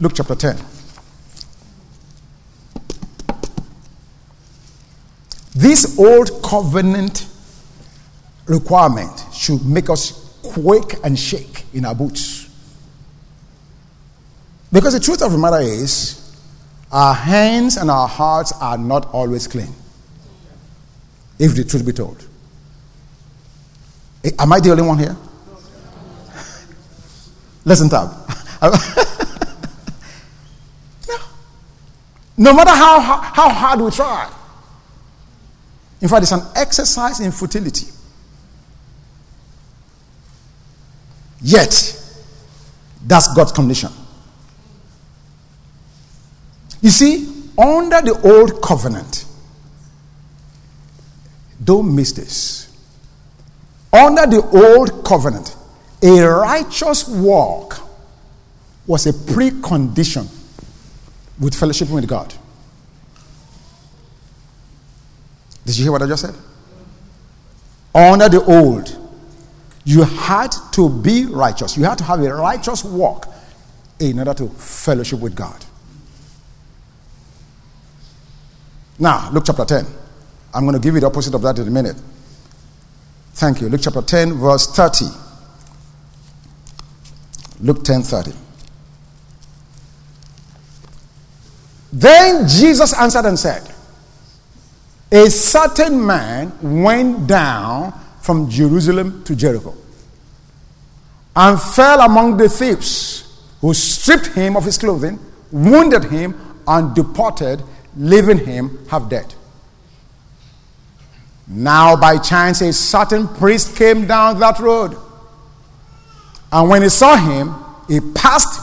Luke 0.00 0.12
chapter 0.14 0.34
10. 0.34 0.56
This 5.54 5.98
old 5.98 6.42
covenant 6.42 7.26
requirement 8.46 9.26
should 9.34 9.66
make 9.66 9.90
us 9.90 10.38
quake 10.42 10.94
and 11.04 11.18
shake 11.18 11.66
in 11.74 11.84
our 11.84 11.94
boots. 11.94 12.48
Because 14.72 14.94
the 14.94 15.00
truth 15.00 15.20
of 15.20 15.32
the 15.32 15.38
matter 15.38 15.60
is, 15.60 16.34
our 16.90 17.12
hands 17.12 17.76
and 17.76 17.90
our 17.90 18.08
hearts 18.08 18.52
are 18.52 18.78
not 18.78 19.04
always 19.12 19.46
clean. 19.46 19.74
If 21.38 21.54
the 21.56 21.64
truth 21.64 21.84
be 21.84 21.92
told. 21.92 22.26
Eh, 24.24 24.30
am 24.38 24.50
I 24.50 24.60
the 24.60 24.70
only 24.70 24.82
one 24.82 24.98
here? 24.98 25.14
Listen 27.64 27.88
to 27.88 27.96
no. 27.96 28.70
no 32.36 32.52
matter 32.52 32.70
how, 32.70 33.00
how 33.00 33.48
hard 33.48 33.80
we 33.80 33.90
try. 33.90 34.30
In 36.00 36.08
fact, 36.08 36.22
it's 36.22 36.32
an 36.32 36.42
exercise 36.54 37.20
in 37.20 37.32
futility. 37.32 37.86
Yet, 41.40 42.00
that's 43.06 43.32
God's 43.34 43.52
condition. 43.52 43.90
You 46.80 46.90
see, 46.90 47.32
under 47.56 48.02
the 48.02 48.20
old 48.24 48.60
covenant, 48.60 49.24
don't 51.62 51.94
miss 51.94 52.12
this. 52.12 52.70
Under 53.92 54.26
the 54.26 54.42
old 54.42 55.04
covenant, 55.04 55.56
a 56.04 56.28
righteous 56.28 57.08
walk 57.08 57.80
was 58.86 59.06
a 59.06 59.12
precondition 59.12 60.28
with 61.40 61.54
fellowship 61.54 61.88
with 61.90 62.06
God. 62.06 62.32
Did 65.64 65.78
you 65.78 65.84
hear 65.84 65.92
what 65.92 66.02
I 66.02 66.06
just 66.06 66.22
said? 66.22 66.34
Under 67.94 68.28
the 68.28 68.44
old, 68.44 69.04
You 69.84 70.02
had 70.02 70.52
to 70.72 70.88
be 70.88 71.26
righteous. 71.26 71.76
You 71.76 71.84
had 71.84 71.98
to 71.98 72.04
have 72.04 72.20
a 72.20 72.34
righteous 72.34 72.82
walk 72.84 73.28
in 74.00 74.18
order 74.18 74.34
to 74.34 74.48
fellowship 74.48 75.20
with 75.20 75.34
God. 75.34 75.62
Now, 78.98 79.30
Luke 79.30 79.44
chapter 79.46 79.64
10. 79.64 79.86
I'm 80.54 80.64
going 80.64 80.74
to 80.74 80.80
give 80.80 80.94
you 80.94 81.00
the 81.00 81.06
opposite 81.06 81.34
of 81.34 81.42
that 81.42 81.58
in 81.58 81.68
a 81.68 81.70
minute. 81.70 81.96
Thank 83.34 83.60
you. 83.60 83.68
Luke 83.68 83.80
chapter 83.82 84.00
10, 84.00 84.34
verse 84.34 84.74
30. 84.74 85.23
Luke 87.64 87.82
10:30. 87.82 88.34
Then 91.94 92.46
Jesus 92.46 92.92
answered 92.92 93.24
and 93.24 93.38
said, 93.38 93.72
A 95.10 95.30
certain 95.30 96.04
man 96.04 96.52
went 96.60 97.26
down 97.26 97.94
from 98.20 98.50
Jerusalem 98.50 99.22
to 99.24 99.34
Jericho 99.34 99.74
and 101.36 101.60
fell 101.60 102.00
among 102.00 102.36
the 102.36 102.48
thieves 102.48 103.22
who 103.60 103.72
stripped 103.72 104.26
him 104.26 104.56
of 104.56 104.64
his 104.64 104.76
clothing, 104.76 105.18
wounded 105.50 106.04
him, 106.04 106.34
and 106.66 106.94
departed, 106.94 107.62
leaving 107.96 108.38
him 108.38 108.86
half 108.90 109.08
dead. 109.08 109.32
Now, 111.46 111.96
by 111.96 112.18
chance, 112.18 112.60
a 112.60 112.72
certain 112.72 113.28
priest 113.28 113.76
came 113.76 114.06
down 114.06 114.38
that 114.40 114.58
road. 114.58 114.96
And 116.54 116.68
when 116.70 116.82
he 116.82 116.88
saw 116.88 117.16
him, 117.16 117.52
he 117.88 117.98
passed 118.00 118.60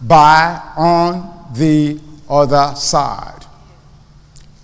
by 0.00 0.60
on 0.78 1.52
the 1.54 2.00
other 2.28 2.74
side. 2.74 3.44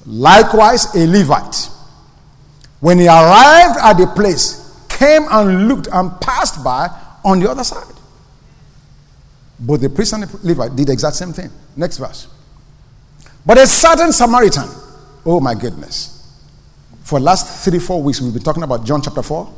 Likewise, 0.07 0.95
a 0.95 1.07
Levite, 1.07 1.69
when 2.81 2.99
he 2.99 3.07
arrived 3.07 3.78
at 3.83 3.99
the 3.99 4.07
place, 4.07 4.75
came 4.88 5.26
and 5.31 5.69
looked 5.69 5.88
and 5.93 6.19
passed 6.23 6.64
by 6.64 6.88
on 7.23 7.38
the 7.40 7.50
other 7.50 7.64
side. 7.64 7.95
Both 9.61 9.83
the 9.83 9.90
priest 9.90 10.14
and 10.14 10.23
the 10.23 10.47
Levite 10.49 10.75
did 10.75 10.87
the 10.87 10.93
exact 10.95 11.17
same 11.17 11.35
thing. 11.35 11.50
Next 11.76 11.99
verse. 11.99 12.28
But 13.45 13.59
a 13.59 13.67
certain 13.67 14.11
Samaritan, 14.11 14.69
oh 15.26 15.38
my 15.40 15.55
goodness. 15.55 16.14
For 17.02 17.21
last 17.21 17.62
three, 17.62 17.78
four 17.78 18.02
weeks, 18.02 18.23
we've 18.23 18.33
been 18.33 18.43
talking 18.43 18.62
about 18.62 18.87
John 18.87 19.02
chapter 19.02 19.23
4. 19.23 19.52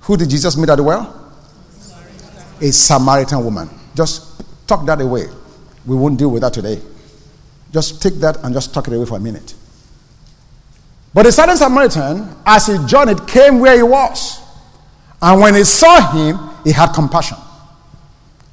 Who 0.00 0.16
did 0.16 0.30
Jesus 0.30 0.56
meet 0.56 0.70
at 0.70 0.76
the 0.76 0.82
well? 0.82 1.23
A 2.64 2.72
Samaritan 2.72 3.44
woman. 3.44 3.68
Just 3.94 4.42
tuck 4.66 4.86
that 4.86 5.00
away. 5.00 5.26
We 5.84 5.94
won't 5.94 6.18
deal 6.18 6.30
with 6.30 6.40
that 6.42 6.54
today. 6.54 6.80
Just 7.70 8.00
take 8.00 8.14
that 8.14 8.42
and 8.42 8.54
just 8.54 8.72
tuck 8.72 8.88
it 8.88 8.94
away 8.94 9.04
for 9.04 9.18
a 9.18 9.20
minute. 9.20 9.54
But 11.12 11.24
the 11.24 11.32
certain 11.32 11.56
Samaritan, 11.56 12.26
as 12.46 12.66
he 12.66 12.78
journeyed, 12.86 13.26
came 13.28 13.60
where 13.60 13.76
he 13.76 13.82
was. 13.82 14.40
And 15.20 15.40
when 15.40 15.54
he 15.54 15.64
saw 15.64 16.10
him, 16.12 16.38
he 16.64 16.72
had 16.72 16.92
compassion. 16.92 17.36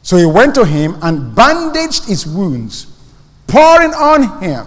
So 0.04 0.18
he 0.18 0.26
went 0.26 0.56
to 0.56 0.66
him 0.66 0.98
and 1.02 1.34
bandaged 1.34 2.06
his 2.06 2.28
wounds, 2.28 2.88
pouring 3.48 3.94
on 3.94 4.42
him 4.42 4.66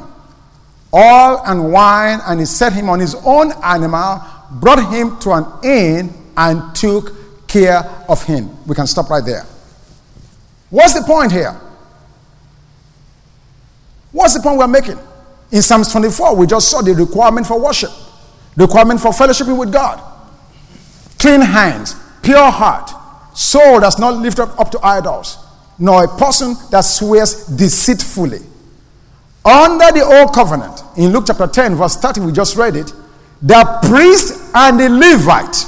oil 0.94 1.42
and 1.44 1.72
wine, 1.72 2.20
and 2.26 2.40
he 2.40 2.46
set 2.46 2.72
him 2.72 2.88
on 2.88 3.00
his 3.00 3.14
own 3.26 3.52
animal, 3.62 4.22
brought 4.52 4.92
him 4.92 5.18
to 5.18 5.32
an 5.32 5.44
inn, 5.64 6.14
and 6.36 6.74
took 6.74 7.12
care 7.54 7.84
of 8.08 8.22
him. 8.24 8.50
We 8.66 8.74
can 8.74 8.86
stop 8.86 9.08
right 9.08 9.24
there. 9.24 9.46
What's 10.70 10.94
the 10.98 11.06
point 11.06 11.30
here? 11.30 11.52
What's 14.10 14.34
the 14.34 14.40
point 14.40 14.58
we're 14.58 14.66
making? 14.66 14.98
In 15.52 15.62
Psalms 15.62 15.90
24, 15.92 16.34
we 16.34 16.46
just 16.48 16.68
saw 16.68 16.82
the 16.82 16.94
requirement 16.94 17.46
for 17.46 17.60
worship, 17.60 17.90
requirement 18.56 19.00
for 19.00 19.12
fellowshipping 19.12 19.56
with 19.56 19.72
God. 19.72 20.02
Clean 21.18 21.40
hands, 21.40 21.94
pure 22.22 22.50
heart, 22.50 22.90
soul 23.36 23.80
that's 23.80 24.00
not 24.00 24.16
lifted 24.16 24.48
up 24.58 24.70
to 24.72 24.80
idols, 24.84 25.38
nor 25.78 26.04
a 26.04 26.08
person 26.08 26.56
that 26.72 26.80
swears 26.80 27.46
deceitfully. 27.46 28.40
Under 29.44 29.92
the 29.92 30.02
old 30.04 30.34
covenant, 30.34 30.82
in 30.96 31.12
Luke 31.12 31.24
chapter 31.26 31.46
10, 31.46 31.76
verse 31.76 31.96
30, 31.96 32.20
we 32.22 32.32
just 32.32 32.56
read 32.56 32.74
it, 32.74 32.92
the 33.42 33.78
priest 33.86 34.50
and 34.54 34.80
the 34.80 34.88
Levite, 34.88 35.66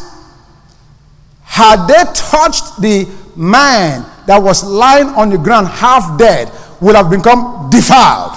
had 1.46 1.86
they 1.86 2.04
touched 2.12 2.82
the 2.82 3.08
man 3.34 4.04
that 4.26 4.42
was 4.42 4.62
lying 4.62 5.06
on 5.08 5.30
the 5.30 5.38
ground 5.38 5.68
half 5.68 6.18
dead, 6.18 6.52
would 6.80 6.94
have 6.94 7.08
become 7.08 7.70
defiled. 7.70 8.32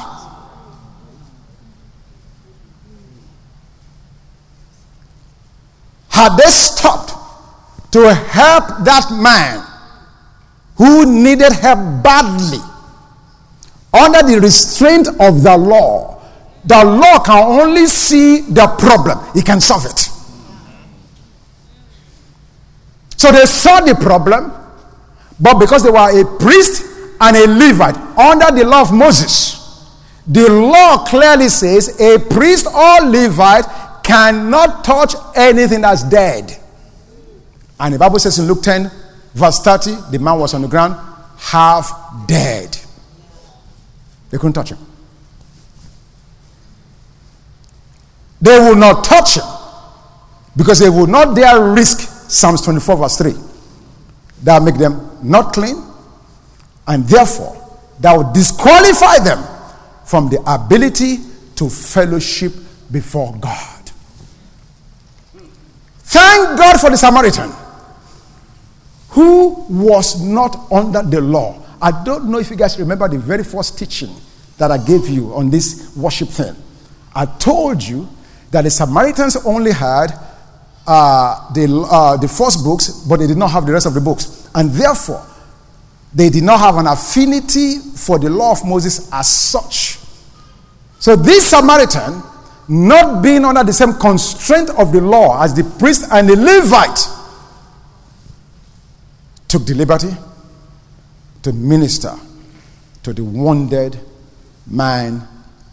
Had 6.09 6.37
they 6.37 6.49
stopped 6.49 7.11
to 7.91 8.13
help 8.13 8.85
that 8.85 9.09
man 9.11 9.65
who 10.77 11.05
needed 11.05 11.51
help 11.51 12.03
badly 12.03 12.59
under 13.93 14.21
the 14.23 14.39
restraint 14.41 15.07
of 15.19 15.43
the 15.43 15.57
law, 15.57 16.21
the 16.63 16.85
law 16.85 17.19
can 17.19 17.59
only 17.59 17.87
see 17.87 18.41
the 18.41 18.67
problem, 18.77 19.19
it 19.35 19.45
can 19.45 19.59
solve 19.59 19.85
it. 19.85 20.08
So 23.19 23.33
they 23.33 23.45
saw 23.45 23.81
the 23.81 23.95
problem, 23.95 24.49
but 25.41 25.59
because 25.59 25.83
they 25.83 25.89
were 25.91 26.21
a 26.21 26.37
priest 26.39 26.85
and 27.19 27.35
a 27.35 27.47
Levite 27.47 27.97
under 28.17 28.49
the 28.55 28.63
law 28.63 28.79
of 28.79 28.93
Moses. 28.93 29.59
The 30.25 30.49
law 30.49 31.03
clearly 31.03 31.49
says 31.49 31.99
a 31.99 32.17
priest 32.17 32.65
or 32.67 33.01
Levite 33.09 33.65
cannot 34.05 34.85
touch 34.85 35.15
anything 35.35 35.81
that's 35.81 36.03
dead. 36.03 36.57
And 37.77 37.93
the 37.93 37.99
Bible 37.99 38.19
says 38.19 38.39
in 38.39 38.47
Luke 38.47 38.61
10, 38.61 38.89
verse 39.33 39.59
30, 39.59 40.11
the 40.11 40.19
man 40.19 40.39
was 40.39 40.53
on 40.53 40.61
the 40.61 40.69
ground, 40.69 40.95
half 41.39 42.25
dead. 42.25 42.77
They 44.29 44.37
couldn't 44.37 44.53
touch 44.53 44.69
him. 44.69 44.77
They 48.39 48.57
would 48.59 48.77
not 48.77 49.03
touch 49.03 49.35
him 49.35 49.43
because 50.55 50.79
they 50.79 50.89
would 50.89 51.09
not 51.09 51.35
dare 51.35 51.61
risk 51.73 52.08
Psalms 52.29 52.61
24, 52.61 52.95
verse 52.97 53.17
3. 53.17 53.33
That 54.43 54.63
make 54.63 54.75
them 54.75 55.17
not 55.21 55.51
clean, 55.51 55.83
and 56.87 57.03
therefore 57.05 57.55
that 57.99 58.15
would 58.15 58.33
disqualify 58.33 59.19
them 59.19 59.43
from 60.05 60.29
the 60.29 60.41
ability 60.47 61.17
to 61.55 61.69
fellowship 61.69 62.53
before 62.91 63.35
God. 63.37 63.91
Thank 66.03 66.57
God 66.57 66.79
for 66.79 66.89
the 66.89 66.97
Samaritan 66.97 67.51
who 69.09 69.65
was 69.69 70.21
not 70.21 70.71
under 70.71 71.01
the 71.01 71.19
law. 71.19 71.61
I 71.81 72.03
don't 72.03 72.29
know 72.29 72.39
if 72.39 72.49
you 72.49 72.55
guys 72.55 72.79
remember 72.79 73.07
the 73.07 73.17
very 73.17 73.43
first 73.43 73.77
teaching 73.77 74.15
that 74.57 74.71
I 74.71 74.77
gave 74.77 75.09
you 75.09 75.33
on 75.33 75.49
this 75.49 75.95
worship 75.95 76.29
thing. 76.29 76.55
I 77.15 77.25
told 77.25 77.83
you 77.83 78.07
that 78.51 78.63
the 78.63 78.69
Samaritans 78.69 79.37
only 79.45 79.71
had 79.71 80.11
uh, 80.91 81.53
the, 81.53 81.69
uh, 81.91 82.17
the 82.17 82.27
first 82.27 82.63
books, 82.63 82.89
but 83.07 83.19
they 83.19 83.27
did 83.27 83.37
not 83.37 83.51
have 83.51 83.63
the 83.63 83.71
rest 83.71 83.85
of 83.85 83.93
the 83.93 84.01
books. 84.01 84.49
And 84.55 84.71
therefore, 84.71 85.23
they 86.11 86.31
did 86.31 86.41
not 86.43 86.59
have 86.59 86.77
an 86.77 86.87
affinity 86.87 87.77
for 87.77 88.17
the 88.17 88.27
law 88.27 88.53
of 88.53 88.65
Moses 88.65 89.07
as 89.13 89.27
such. 89.29 89.99
So, 90.99 91.15
this 91.15 91.47
Samaritan, 91.51 92.23
not 92.67 93.21
being 93.21 93.45
under 93.45 93.63
the 93.63 93.71
same 93.71 93.93
constraint 93.93 94.71
of 94.71 94.91
the 94.91 94.99
law 94.99 95.43
as 95.43 95.53
the 95.53 95.63
priest 95.77 96.05
and 96.11 96.27
the 96.27 96.35
Levite, 96.35 97.07
took 99.47 99.67
the 99.67 99.75
liberty 99.75 100.09
to 101.43 101.53
minister 101.53 102.15
to 103.03 103.13
the 103.13 103.23
wounded 103.23 103.99
man 104.65 105.21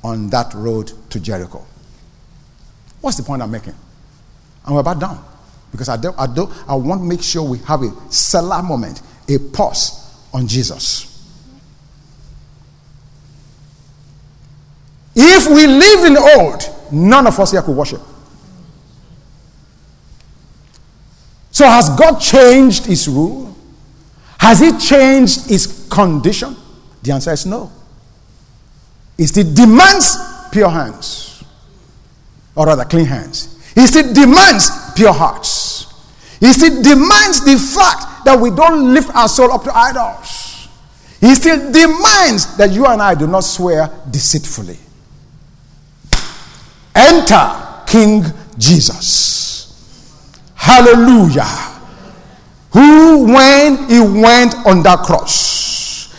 on 0.05 0.29
that 0.29 0.53
road 0.53 0.93
to 1.09 1.21
Jericho. 1.21 1.65
What's 3.01 3.17
the 3.17 3.23
point 3.23 3.41
I'm 3.41 3.51
making? 3.51 3.75
And 4.67 4.75
we're 4.75 4.81
about 4.81 4.99
done. 4.99 5.19
Because 5.71 5.89
I, 5.89 5.97
do, 5.97 6.13
I, 6.19 6.27
do, 6.27 6.51
I 6.69 6.75
want 6.75 7.01
to 7.03 7.05
make 7.07 7.23
sure 7.23 7.43
we 7.43 7.59
have 7.59 7.83
a 7.83 7.93
Selah 8.11 8.63
moment, 8.63 9.03
a 9.29 9.39
pause 9.39 10.27
on 10.33 10.47
Jesus. 10.47 11.13
If 15.15 15.49
we 15.49 15.67
lived 15.67 16.05
in 16.05 16.15
the 16.15 16.35
old, 16.37 16.93
none 16.93 17.27
of 17.27 17.39
us 17.39 17.53
here 17.53 17.63
could 17.63 17.77
worship. 17.77 18.03
So, 21.51 21.65
has 21.65 21.89
God 21.99 22.19
changed 22.19 22.85
his 22.85 23.09
rule? 23.09 23.57
Has 24.39 24.61
he 24.61 24.77
changed 24.79 25.49
his 25.49 25.89
condition? 25.91 26.55
The 27.03 27.13
answer 27.13 27.33
is 27.33 27.47
no. 27.47 27.73
It 29.17 29.29
still 29.29 29.55
demands 29.55 30.17
pure 30.53 30.69
hands, 30.69 31.43
or 32.55 32.67
rather, 32.67 32.85
clean 32.85 33.07
hands. 33.07 33.56
He 33.77 33.87
still 33.87 34.13
demands 34.13 34.71
pure 34.97 35.13
hearts. 35.13 35.87
He 36.41 36.53
still 36.53 36.83
demands 36.83 37.45
the 37.45 37.57
fact 37.57 38.25
that 38.25 38.37
we 38.41 38.51
don't 38.51 38.93
lift 38.93 39.15
our 39.15 39.29
soul 39.29 39.53
up 39.53 39.63
to 39.65 39.77
idols. 39.77 40.69
He 41.21 41.35
still 41.35 41.71
demands 41.71 42.57
that 42.57 42.73
you 42.73 42.87
and 42.87 43.01
I 43.01 43.15
do 43.15 43.27
not 43.27 43.45
swear 43.45 43.91
deceitfully. 44.11 44.79
Enter 46.95 47.83
King 47.87 48.25
Jesus. 48.59 49.45
Hallelujah. 50.55 51.45
who, 52.73 53.33
when 53.33 53.89
he 53.89 54.01
went 54.01 54.55
on 54.67 54.83
that 54.83 54.99
cross, 55.07 56.13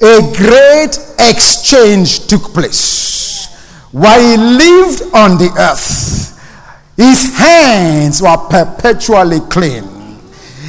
a 0.00 0.20
great 0.34 0.96
exchange 1.18 2.26
took 2.26 2.54
place. 2.54 3.48
While 3.92 4.20
he 4.20 4.36
lived 4.36 5.02
on 5.14 5.36
the 5.36 5.52
earth, 5.58 6.39
his 7.00 7.34
hands 7.34 8.20
were 8.20 8.36
perpetually 8.36 9.40
clean, 9.48 9.84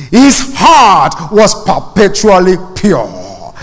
his 0.10 0.54
heart 0.56 1.30
was 1.30 1.52
perpetually 1.66 2.56
pure. 2.74 3.54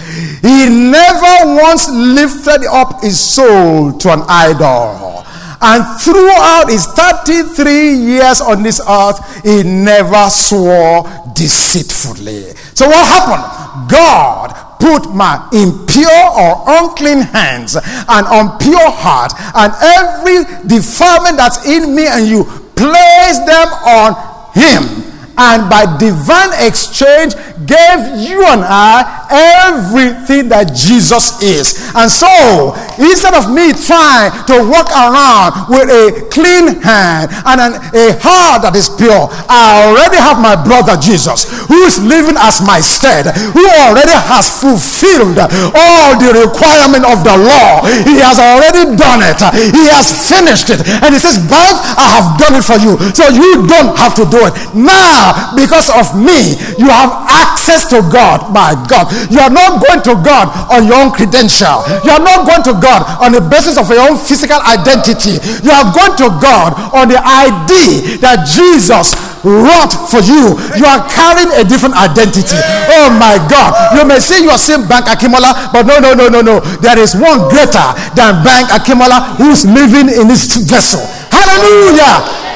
He 0.42 0.68
never 0.68 1.56
once 1.56 1.88
lifted 1.88 2.66
up 2.70 3.02
his 3.02 3.18
soul 3.18 3.96
to 3.96 4.12
an 4.12 4.20
idol. 4.28 5.24
And 5.62 5.82
throughout 6.02 6.68
his 6.68 6.84
33 6.88 7.94
years 7.94 8.42
on 8.42 8.62
this 8.62 8.82
earth, 8.86 9.42
he 9.42 9.62
never 9.62 10.28
swore 10.28 11.08
deceitfully. 11.34 12.52
So, 12.74 12.86
what 12.86 13.02
happened? 13.02 13.90
God 13.90 14.67
put 14.78 15.10
my 15.14 15.36
impure 15.52 16.24
or 16.38 16.64
unclean 16.78 17.20
hands 17.20 17.76
and 17.76 18.24
impure 18.26 18.90
heart 18.90 19.32
and 19.54 19.72
every 19.82 20.44
defilement 20.66 21.36
that's 21.36 21.66
in 21.66 21.94
me 21.94 22.06
and 22.06 22.26
you, 22.26 22.44
place 22.76 23.38
them 23.42 23.68
on 23.84 24.14
him. 24.54 25.04
And 25.40 25.70
by 25.70 25.86
divine 25.98 26.50
exchange 26.66 27.34
gave 27.66 28.00
you 28.18 28.42
and 28.44 28.62
I 28.64 29.17
everything 29.30 30.48
that 30.50 30.72
Jesus 30.74 31.40
is. 31.42 31.92
And 31.94 32.10
so, 32.10 32.74
instead 32.98 33.34
of 33.34 33.52
me 33.52 33.72
trying 33.72 34.32
to 34.48 34.56
walk 34.66 34.90
around 34.92 35.70
with 35.70 35.88
a 35.88 36.28
clean 36.32 36.80
hand 36.80 37.30
and 37.46 37.58
an, 37.60 37.72
a 37.94 38.16
heart 38.20 38.64
that 38.64 38.74
is 38.76 38.88
pure, 38.88 39.28
I 39.48 39.88
already 39.88 40.18
have 40.18 40.40
my 40.40 40.56
brother 40.56 40.96
Jesus 41.00 41.48
who 41.68 41.84
is 41.84 42.00
living 42.00 42.36
as 42.40 42.60
my 42.64 42.80
stead, 42.80 43.28
who 43.52 43.64
already 43.84 44.14
has 44.14 44.48
fulfilled 44.48 45.38
all 45.76 46.08
the 46.16 46.32
requirement 46.48 47.04
of 47.04 47.24
the 47.24 47.36
law. 47.36 47.84
He 48.04 48.20
has 48.20 48.40
already 48.40 48.96
done 48.96 49.20
it. 49.24 49.40
He 49.72 49.84
has 49.92 50.08
finished 50.28 50.72
it. 50.72 50.80
And 51.04 51.12
he 51.12 51.20
says, 51.20 51.40
Bank, 51.48 51.76
I 51.96 52.18
have 52.18 52.28
done 52.40 52.54
it 52.56 52.64
for 52.64 52.78
you. 52.80 52.96
So 53.12 53.28
you 53.28 53.66
don't 53.68 53.96
have 53.96 54.16
to 54.16 54.24
do 54.28 54.40
it. 54.48 54.54
Now, 54.74 55.52
because 55.54 55.88
of 55.92 56.16
me, 56.16 56.56
you 56.78 56.88
have 56.88 57.12
access 57.28 57.88
to 57.92 58.04
God. 58.08 58.52
My 58.52 58.74
God. 58.88 59.10
You 59.26 59.40
are 59.42 59.50
not 59.50 59.82
going 59.82 60.02
to 60.06 60.14
God 60.22 60.48
on 60.70 60.86
your 60.86 61.02
own 61.02 61.10
credential. 61.10 61.82
You 62.06 62.14
are 62.14 62.22
not 62.22 62.46
going 62.46 62.62
to 62.70 62.74
God 62.78 63.02
on 63.18 63.34
the 63.34 63.42
basis 63.42 63.76
of 63.76 63.90
your 63.90 64.06
own 64.06 64.16
physical 64.16 64.58
identity. 64.62 65.42
You 65.66 65.72
are 65.74 65.90
going 65.90 66.14
to 66.22 66.28
God 66.38 66.78
on 66.94 67.10
the 67.10 67.18
ID 67.18 68.22
that 68.22 68.46
Jesus 68.46 69.18
wrought 69.46 69.94
for 70.10 70.22
you. 70.22 70.58
You 70.74 70.86
are 70.86 71.02
carrying 71.06 71.50
a 71.58 71.62
different 71.66 71.94
identity. 71.94 72.58
Oh 72.90 73.10
my 73.14 73.38
God. 73.46 73.74
You 73.94 74.02
may 74.06 74.18
say 74.18 74.42
you 74.42 74.50
are 74.50 74.60
saying 74.60 74.86
Bank 74.88 75.06
Akimola, 75.06 75.70
but 75.72 75.86
no, 75.86 75.98
no, 75.98 76.14
no, 76.14 76.28
no, 76.28 76.40
no. 76.40 76.60
There 76.82 76.98
is 76.98 77.14
one 77.14 77.48
greater 77.50 77.86
than 78.14 78.42
Bank 78.42 78.70
Akimola 78.70 79.38
who's 79.38 79.64
living 79.66 80.10
in 80.10 80.26
this 80.28 80.46
vessel. 80.66 81.02
Hallelujah. 81.30 82.48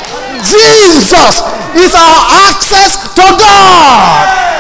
Jesus 0.42 1.42
is 1.78 1.94
our 1.94 2.20
access 2.50 3.14
to 3.14 3.24
God. 3.38 4.51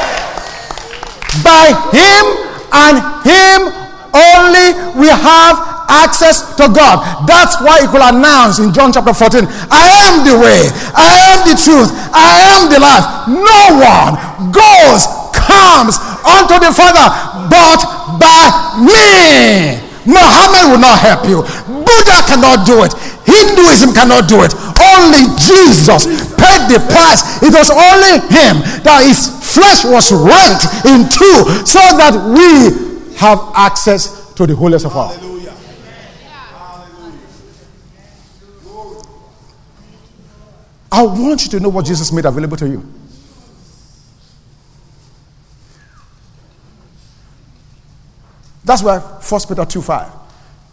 By 1.40 1.72
Him 1.96 2.24
and 2.68 2.96
Him 3.24 3.60
only 4.12 4.76
we 5.00 5.08
have 5.08 5.56
access 5.88 6.44
to 6.60 6.68
God. 6.68 7.24
That's 7.24 7.56
why 7.64 7.80
He 7.80 7.88
could 7.88 8.04
announce 8.04 8.60
in 8.60 8.72
John 8.76 8.92
chapter 8.92 9.16
14 9.16 9.48
I 9.72 9.88
am 10.08 10.28
the 10.28 10.36
way, 10.36 10.68
I 10.92 11.32
am 11.32 11.38
the 11.48 11.56
truth, 11.56 11.88
I 12.12 12.60
am 12.60 12.68
the 12.68 12.80
life. 12.80 13.06
No 13.32 13.60
one 13.80 14.12
goes, 14.52 15.08
comes 15.32 15.96
unto 16.24 16.60
the 16.60 16.72
Father 16.76 17.08
but 17.48 17.80
by 18.20 18.84
me. 18.84 19.80
Muhammad 20.04 20.74
will 20.74 20.82
not 20.82 20.98
help 20.98 21.28
you. 21.30 21.42
Buddha 21.66 22.18
cannot 22.26 22.66
do 22.66 22.82
it. 22.82 22.92
Hinduism 23.32 23.96
cannot 23.96 24.28
do 24.28 24.44
it. 24.44 24.52
Only 24.76 25.24
Jesus 25.40 26.04
paid 26.36 26.68
the 26.68 26.80
price. 26.92 27.40
It 27.40 27.52
was 27.52 27.72
only 27.72 28.20
him 28.28 28.60
that 28.84 29.00
his 29.08 29.32
flesh 29.40 29.84
was 29.88 30.12
rent 30.12 30.60
in 30.84 31.08
two 31.08 31.64
so 31.64 31.80
that 31.96 32.12
we 32.12 33.16
have 33.16 33.40
access 33.54 34.32
to 34.34 34.46
the 34.46 34.54
holiest 34.54 34.84
of 34.84 34.94
all. 34.94 35.16
I 40.94 41.02
want 41.02 41.44
you 41.44 41.50
to 41.52 41.60
know 41.60 41.70
what 41.70 41.86
Jesus 41.86 42.12
made 42.12 42.26
available 42.26 42.56
to 42.58 42.68
you. 42.68 42.86
That's 48.64 48.82
why 48.82 48.98
1 48.98 49.40
Peter 49.48 49.64
2 49.64 49.82
5. 49.82 50.12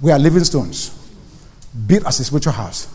We 0.02 0.12
are 0.12 0.19
living 0.19 0.43
stones, 0.43 0.98
built 1.88 2.05
as 2.05 2.19
a 2.19 2.23
spiritual 2.23 2.53
house, 2.53 2.88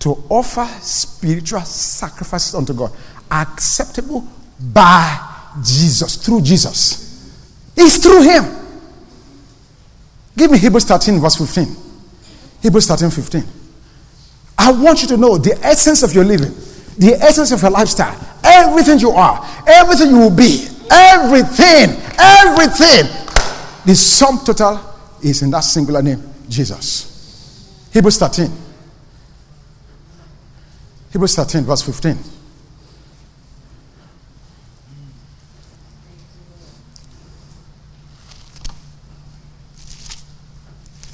to 0.00 0.10
offer 0.28 0.64
spiritual 0.80 1.60
sacrifices 1.60 2.54
unto 2.54 2.72
God, 2.72 2.92
acceptable 3.30 4.26
by 4.60 5.18
Jesus, 5.62 6.16
through 6.24 6.42
Jesus. 6.42 7.08
It's 7.76 8.02
through 8.02 8.22
Him. 8.22 8.44
Give 10.36 10.50
me 10.50 10.58
Hebrews 10.58 10.84
13, 10.84 11.20
verse 11.20 11.36
15. 11.36 11.76
Hebrews 12.62 12.86
13, 12.86 13.10
15. 13.10 13.44
I 14.58 14.72
want 14.72 15.02
you 15.02 15.08
to 15.08 15.16
know 15.16 15.38
the 15.38 15.58
essence 15.64 16.02
of 16.02 16.12
your 16.12 16.24
living, 16.24 16.52
the 16.98 17.16
essence 17.20 17.52
of 17.52 17.62
your 17.62 17.70
lifestyle, 17.70 18.18
everything 18.42 18.98
you 18.98 19.10
are, 19.10 19.44
everything 19.66 20.10
you 20.10 20.18
will 20.18 20.34
be, 20.34 20.66
everything, 20.90 21.96
everything 22.18 23.28
the 23.84 23.94
sum 23.94 24.44
total 24.44 24.80
is 25.22 25.42
in 25.42 25.50
that 25.50 25.60
singular 25.60 26.02
name, 26.02 26.22
Jesus. 26.48 27.17
Hebrews 27.92 28.18
13. 28.18 28.52
Hebrews 31.12 31.34
13, 31.34 31.64
verse 31.64 31.82
15. 31.82 32.18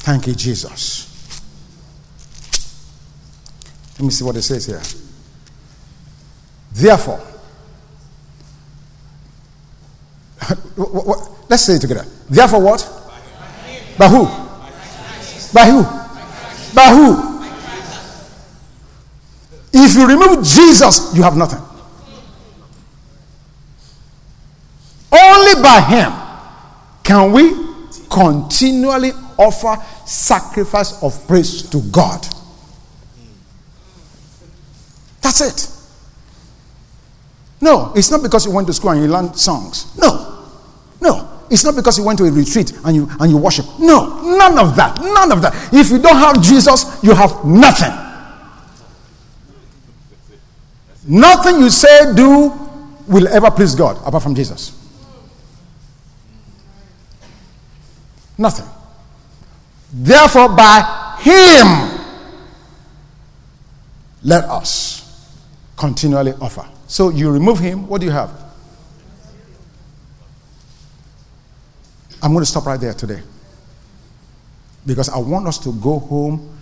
Thank 0.04 0.26
you, 0.26 0.34
Jesus. 0.34 1.10
Let 3.94 4.04
me 4.04 4.10
see 4.10 4.24
what 4.24 4.37
it 4.37 4.42
says 4.42 4.66
here. 4.66 4.82
Therefore, 6.72 7.20
let's 11.48 11.62
say 11.62 11.76
it 11.76 11.80
together. 11.80 12.04
Therefore, 12.28 12.60
what? 12.60 12.80
By 13.96 14.08
who? 14.08 14.26
By 15.54 15.70
who? 15.70 16.04
By 16.74 16.88
who? 16.90 17.34
If 19.72 19.94
you 19.94 20.06
remove 20.06 20.44
Jesus, 20.44 21.14
you 21.14 21.22
have 21.22 21.37
nothing. 21.37 21.60
Only 25.12 25.62
by 25.62 25.80
Him 25.80 26.12
can 27.02 27.32
we 27.32 27.50
continually 28.10 29.12
offer 29.37 29.76
sacrifice 30.06 31.02
of 31.02 31.26
praise 31.26 31.62
to 31.70 31.80
God. 31.90 32.26
That's 35.20 35.40
it. 35.40 35.70
No, 37.60 37.92
it's 37.96 38.10
not 38.10 38.22
because 38.22 38.46
you 38.46 38.52
went 38.52 38.66
to 38.66 38.72
school 38.72 38.90
and 38.90 39.00
you 39.02 39.08
learned 39.08 39.37
songs. 39.37 39.96
No. 39.98 40.34
It's 41.55 41.62
not 41.64 41.77
because 41.77 41.97
you 41.99 42.05
went 42.05 42.19
to 42.19 42.25
a 42.25 42.33
retreat 42.33 42.73
and 42.85 42.97
you 42.97 43.09
and 43.21 43.31
you 43.31 43.37
worship. 43.38 43.64
No, 43.79 44.21
none 44.37 44.59
of 44.59 44.75
that. 44.75 44.99
None 45.01 45.31
of 45.31 45.40
that. 45.40 45.55
If 45.73 45.88
you 45.88 46.01
don't 46.01 46.17
have 46.17 46.43
Jesus, 46.43 46.99
you 47.01 47.14
have 47.14 47.45
nothing. 47.45 47.93
Nothing 51.07 51.61
you 51.61 51.71
say, 51.71 52.12
do 52.12 52.53
will 53.07 53.29
ever 53.29 53.53
please 53.53 53.77
God 53.77 53.99
apart 54.05 54.25
from 54.25 54.35
Jesus. 54.35 54.73
Nothing. 58.37 58.67
Therefore, 59.93 60.49
by 60.49 61.19
Him, 61.21 62.01
let 64.25 64.43
us 64.47 65.31
continually 65.77 66.33
offer. 66.40 66.69
So 66.88 67.11
you 67.11 67.31
remove 67.31 67.61
Him, 67.61 67.87
what 67.87 68.01
do 68.01 68.07
you 68.09 68.12
have? 68.12 68.43
I'm 72.24 72.32
going 72.32 72.42
to 72.42 72.50
stop 72.50 72.64
right 72.64 72.80
there 72.80 72.94
today. 72.94 73.20
Because 74.87 75.10
I 75.10 75.18
want 75.18 75.46
us 75.46 75.58
to 75.58 75.72
go 75.74 75.98
home 75.98 76.56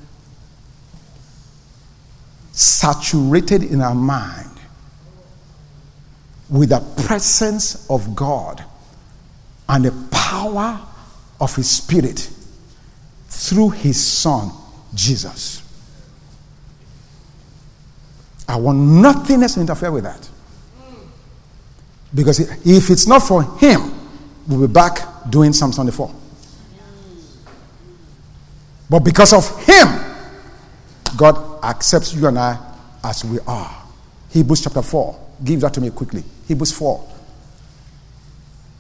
saturated 2.51 3.63
in 3.63 3.81
our 3.81 3.95
mind 3.95 4.51
with 6.51 6.71
the 6.71 6.81
presence 7.05 7.89
of 7.89 8.17
God 8.17 8.65
and 9.69 9.85
the 9.85 10.09
power 10.11 10.81
of 11.41 11.55
His 11.55 11.71
Spirit 11.71 12.29
through 13.29 13.71
His 13.71 14.05
Son, 14.05 14.51
Jesus. 14.95 15.63
I 18.49 18.57
want 18.57 18.79
nothing 18.79 19.43
else 19.43 19.55
to 19.55 19.61
interfere 19.61 19.93
with 19.93 20.05
that. 20.05 20.29
Because 22.13 22.41
if 22.67 22.91
it's 22.91 23.07
not 23.07 23.23
for 23.23 23.43
him, 23.59 24.02
we'll 24.49 24.67
be 24.67 24.73
back 24.73 24.99
doing 25.31 25.53
Psalm 25.53 25.73
24. 25.73 26.15
But 28.89 29.01
because 29.01 29.33
of 29.33 29.65
him, 29.65 29.89
God 31.17 31.65
accepts 31.65 32.15
you 32.15 32.27
and 32.27 32.39
I 32.39 32.59
as 33.03 33.25
we 33.25 33.39
are. 33.47 33.83
Hebrews 34.31 34.63
chapter 34.63 34.83
4. 34.83 35.19
Give 35.45 35.61
that 35.61 35.75
to 35.75 35.81
me 35.81 35.91
quickly. 35.91 36.23
Hebrews 36.47 36.73
4, 36.73 37.09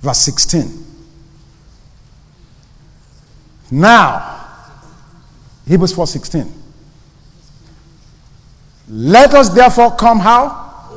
verse 0.01 0.18
16. 0.18 0.87
Now, 3.70 4.48
Hebrews 5.66 5.94
4 5.94 6.07
16. 6.07 6.62
Let 8.88 9.33
us 9.33 9.48
therefore 9.48 9.96
come 9.96 10.18
how? 10.20 10.90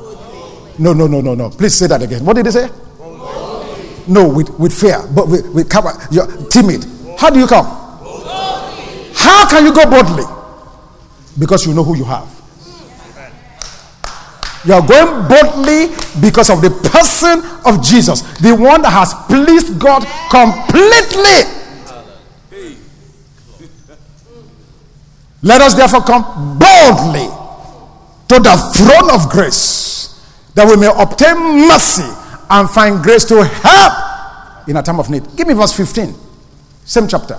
No, 0.78 0.92
no, 0.92 1.06
no, 1.06 1.22
no, 1.22 1.34
no. 1.34 1.48
Please 1.48 1.74
say 1.74 1.86
that 1.86 2.02
again. 2.02 2.24
What 2.24 2.36
did 2.36 2.44
he 2.44 2.52
say? 2.52 2.68
No, 4.08 4.28
with, 4.28 4.50
with 4.58 4.78
fear, 4.78 5.02
but 5.14 5.28
with, 5.28 5.46
with 5.52 5.68
cover. 5.68 5.92
You're 6.10 6.26
timid. 6.48 6.84
How 7.18 7.30
do 7.30 7.38
you 7.38 7.46
come? 7.46 7.66
How 9.14 9.48
can 9.50 9.64
you 9.64 9.74
go 9.74 9.88
boldly? 9.90 10.24
Because 11.38 11.66
you 11.66 11.74
know 11.74 11.82
who 11.82 11.96
you 11.96 12.04
have. 12.04 12.32
You 14.64 14.74
are 14.74 14.86
going 14.86 15.28
boldly 15.28 15.94
because 16.20 16.50
of 16.50 16.60
the 16.60 16.70
person 16.70 17.42
of 17.64 17.84
Jesus, 17.84 18.22
the 18.38 18.54
one 18.54 18.82
that 18.82 18.90
has 18.90 19.14
pleased 19.26 19.78
God 19.78 20.02
completely. 20.28 21.56
Let 25.42 25.60
us 25.60 25.74
therefore 25.74 26.00
come 26.02 26.58
boldly 26.58 27.28
to 28.28 28.40
the 28.40 28.56
throne 28.74 29.10
of 29.14 29.30
grace 29.30 30.20
that 30.54 30.66
we 30.66 30.76
may 30.76 30.88
obtain 30.88 31.68
mercy 31.68 32.25
and 32.48 32.68
find 32.70 33.02
grace 33.02 33.24
to 33.26 33.44
help 33.44 34.68
in 34.68 34.76
a 34.76 34.82
time 34.82 34.98
of 35.00 35.10
need. 35.10 35.22
Give 35.36 35.46
me 35.46 35.54
verse 35.54 35.72
15, 35.72 36.14
same 36.84 37.08
chapter. 37.08 37.38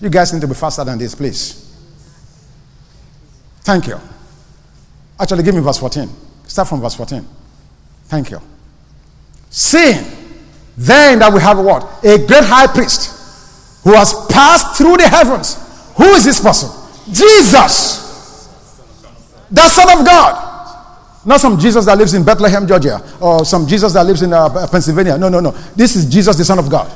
You 0.00 0.10
guys 0.10 0.32
need 0.32 0.40
to 0.40 0.48
be 0.48 0.54
faster 0.54 0.84
than 0.84 0.98
this, 0.98 1.14
please. 1.14 1.58
Thank 3.60 3.86
you. 3.86 4.00
Actually, 5.18 5.44
give 5.44 5.54
me 5.54 5.60
verse 5.60 5.78
14. 5.78 6.08
Start 6.48 6.68
from 6.68 6.80
verse 6.80 6.96
14. 6.96 7.24
Thank 8.06 8.32
you. 8.32 8.40
Seeing 9.48 10.04
then 10.76 11.20
that 11.20 11.32
we 11.32 11.40
have 11.40 11.58
what? 11.58 12.02
A 12.04 12.18
great 12.26 12.44
high 12.44 12.66
priest 12.66 13.84
who 13.84 13.92
has 13.92 14.14
passed 14.28 14.76
through 14.76 14.96
the 14.96 15.06
heavens. 15.06 15.56
Who 15.96 16.04
is 16.14 16.24
this 16.24 16.40
person? 16.40 16.70
Jesus, 17.12 18.48
the 19.50 19.68
Son 19.68 19.98
of 19.98 20.06
God. 20.06 20.51
Not 21.24 21.40
some 21.40 21.58
Jesus 21.58 21.84
that 21.86 21.96
lives 21.96 22.14
in 22.14 22.24
Bethlehem, 22.24 22.66
Georgia, 22.66 23.00
or 23.20 23.44
some 23.44 23.66
Jesus 23.66 23.92
that 23.92 24.04
lives 24.04 24.22
in 24.22 24.32
uh, 24.32 24.66
Pennsylvania. 24.66 25.16
No, 25.16 25.28
no, 25.28 25.40
no. 25.40 25.52
This 25.76 25.94
is 25.94 26.06
Jesus, 26.06 26.36
the 26.36 26.44
Son 26.44 26.58
of 26.58 26.68
God. 26.68 26.90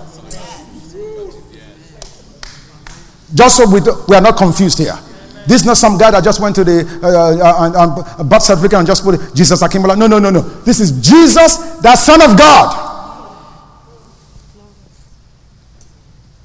Just 3.34 3.56
so 3.56 3.70
we, 3.70 3.80
we 4.08 4.16
are 4.16 4.22
not 4.22 4.36
confused 4.36 4.78
here. 4.78 4.98
This 5.46 5.60
is 5.60 5.66
not 5.66 5.76
some 5.76 5.96
guy 5.96 6.10
that 6.10 6.24
just 6.24 6.40
went 6.40 6.56
to 6.56 6.64
the 6.64 6.82
uh, 7.02 8.18
uh, 8.18 8.24
birth 8.24 8.42
certificate 8.42 8.78
and 8.78 8.86
just 8.86 9.04
put 9.04 9.34
Jesus 9.34 9.62
Akimbola. 9.62 9.96
No, 9.96 10.08
no, 10.08 10.18
no, 10.18 10.30
no. 10.30 10.40
This 10.40 10.80
is 10.80 10.90
Jesus, 11.00 11.78
the 11.80 11.94
Son 11.94 12.20
of 12.20 12.36
God. 12.36 12.82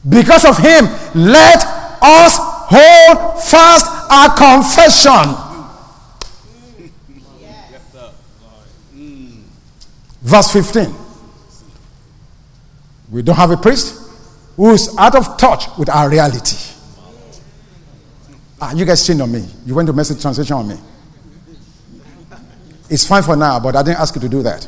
Because 0.08 0.46
of 0.46 0.58
him, 0.58 0.86
let 1.15 1.62
us 2.02 2.38
hold 2.70 3.41
fast 3.41 3.86
our 4.10 4.38
confession. 4.38 5.51
Verse 10.22 10.52
15. 10.54 10.96
We 13.12 13.22
don't 13.22 13.36
have 13.36 13.52
a 13.52 13.58
priest 13.58 14.00
who 14.56 14.72
is 14.72 14.96
out 14.98 15.16
of 15.16 15.38
touch 15.38 15.66
with 15.78 15.90
our 15.90 16.10
reality. 16.10 16.58
Ah, 18.62 18.74
you 18.74 18.86
guys 18.86 19.06
changed 19.06 19.22
on 19.22 19.32
me. 19.32 19.46
You 19.66 19.74
went 19.74 19.88
to 19.88 19.94
message 19.94 20.22
translation 20.22 20.56
on 20.56 20.68
me. 20.68 20.78
It's 22.90 23.08
fine 23.08 23.24
for 23.24 23.36
now, 23.36 23.60
but 23.60 23.76
I 23.76 23.84
didn't 23.84 24.00
ask 24.00 24.14
you 24.16 24.22
to 24.22 24.30
do 24.30 24.44
that. 24.44 24.68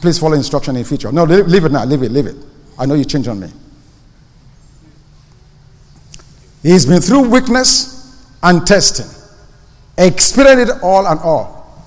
Please 0.00 0.18
follow 0.18 0.34
instruction 0.34 0.76
in 0.76 0.84
future. 0.84 1.12
No, 1.12 1.24
leave, 1.24 1.64
it 1.64 1.72
now. 1.72 1.84
Leave 1.84 2.02
it. 2.02 2.10
Leave 2.10 2.26
it. 2.26 2.36
I 2.78 2.86
know 2.86 2.94
you 2.94 3.04
changed 3.04 3.28
on 3.28 3.38
me. 3.38 3.48
He's 6.62 6.86
been 6.86 7.00
through 7.00 7.28
weakness 7.28 8.26
and 8.42 8.66
testing, 8.66 9.06
experienced 9.96 10.74
it 10.74 10.82
all 10.82 11.06
and 11.06 11.20
all, 11.20 11.86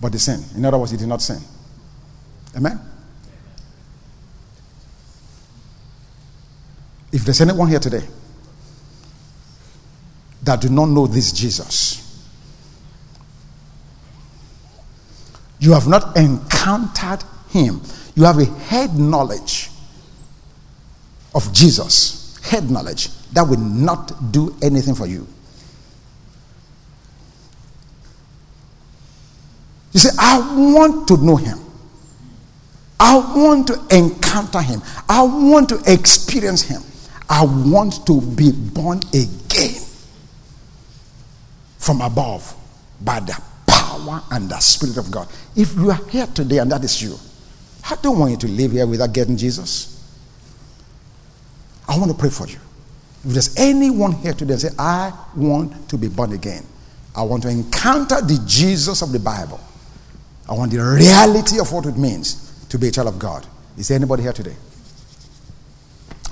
but 0.00 0.12
the 0.12 0.18
sin. 0.18 0.42
In 0.56 0.64
other 0.64 0.78
words, 0.78 0.90
he 0.90 0.96
did 0.96 1.08
not 1.08 1.20
sin. 1.20 1.40
Amen. 2.56 2.80
If 7.12 7.24
there's 7.24 7.40
anyone 7.40 7.68
here 7.68 7.78
today 7.78 8.06
that 10.42 10.60
do 10.60 10.68
not 10.68 10.86
know 10.86 11.06
this 11.06 11.32
Jesus. 11.32 12.04
You 15.60 15.72
have 15.72 15.88
not 15.88 16.16
encountered 16.16 17.24
him. 17.50 17.82
You 18.14 18.24
have 18.24 18.38
a 18.38 18.44
head 18.44 18.94
knowledge 18.96 19.70
of 21.34 21.52
Jesus, 21.52 22.38
head 22.42 22.70
knowledge 22.70 23.08
that 23.32 23.42
will 23.42 23.58
not 23.58 24.32
do 24.32 24.56
anything 24.62 24.94
for 24.94 25.06
you. 25.06 25.26
You 29.92 30.00
say, 30.00 30.10
I 30.18 30.38
want 30.72 31.08
to 31.08 31.16
know 31.16 31.36
him. 31.36 31.58
I 33.00 33.16
want 33.16 33.68
to 33.68 33.74
encounter 33.90 34.60
him. 34.60 34.82
I 35.08 35.22
want 35.22 35.68
to 35.68 35.80
experience 35.86 36.62
him. 36.62 36.82
I 37.28 37.44
want 37.44 38.06
to 38.06 38.20
be 38.20 38.52
born 38.52 39.00
again 39.12 39.82
from 41.78 42.00
above 42.00 42.54
by 43.00 43.20
the 43.20 43.40
power 43.66 44.22
and 44.32 44.48
the 44.48 44.58
Spirit 44.58 44.96
of 44.96 45.10
God. 45.10 45.28
If 45.54 45.74
you 45.76 45.90
are 45.90 46.04
here 46.08 46.26
today 46.26 46.58
and 46.58 46.72
that 46.72 46.82
is 46.82 47.00
you, 47.02 47.16
I 47.88 47.96
don't 48.02 48.18
want 48.18 48.32
you 48.32 48.36
to 48.38 48.48
live 48.48 48.72
here 48.72 48.86
without 48.86 49.12
getting 49.12 49.36
Jesus. 49.36 49.94
I 51.86 51.96
want 51.98 52.10
to 52.10 52.16
pray 52.16 52.30
for 52.30 52.46
you. 52.46 52.58
If 53.24 53.32
there's 53.32 53.56
anyone 53.56 54.12
here 54.12 54.32
today 54.32 54.56
say, 54.56 54.68
I 54.78 55.12
want 55.36 55.88
to 55.88 55.98
be 55.98 56.08
born 56.08 56.32
again, 56.32 56.64
I 57.14 57.22
want 57.22 57.44
to 57.44 57.48
encounter 57.48 58.20
the 58.20 58.42
Jesus 58.46 59.02
of 59.02 59.12
the 59.12 59.18
Bible, 59.18 59.60
I 60.48 60.54
want 60.54 60.72
the 60.72 60.78
reality 60.78 61.60
of 61.60 61.72
what 61.72 61.86
it 61.86 61.96
means 61.96 62.47
to 62.68 62.78
be 62.78 62.88
a 62.88 62.90
child 62.90 63.08
of 63.08 63.18
God. 63.18 63.46
Is 63.76 63.88
there 63.88 63.96
anybody 63.96 64.22
here 64.22 64.32
today? 64.32 64.56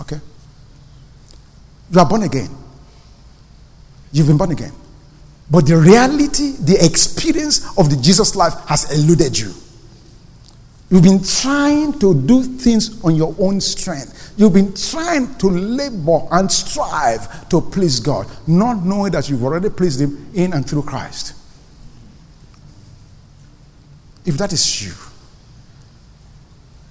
Okay. 0.01 0.21
You 1.91 2.01
are 2.01 2.09
born 2.09 2.23
again. 2.23 2.51
You've 4.13 4.27
been 4.27 4.37
born 4.37 4.53
again. 4.53 4.73
But 5.51 5.67
the 5.67 5.77
reality, 5.77 6.53
the 6.59 6.85
experience 6.85 7.67
of 7.79 7.89
the 7.89 7.97
Jesus 7.97 8.35
life 8.35 8.55
has 8.67 8.93
eluded 8.93 9.39
you. 9.39 9.53
You've 10.91 11.03
been 11.03 11.23
trying 11.23 11.99
to 11.99 12.15
do 12.15 12.43
things 12.43 13.03
on 13.05 13.17
your 13.17 13.35
own 13.39 13.61
strength. 13.61 14.35
You've 14.37 14.55
been 14.55 14.73
trying 14.75 15.35
to 15.37 15.49
labor 15.49 16.21
and 16.31 16.51
strive 16.51 17.49
to 17.49 17.61
please 17.61 17.99
God, 17.99 18.29
not 18.47 18.85
knowing 18.85 19.13
that 19.13 19.29
you've 19.29 19.43
already 19.43 19.69
pleased 19.69 20.01
Him 20.01 20.31
in 20.35 20.53
and 20.53 20.69
through 20.69 20.83
Christ. 20.83 21.35
If 24.25 24.37
that 24.39 24.53
is 24.53 24.85
you, 24.85 24.93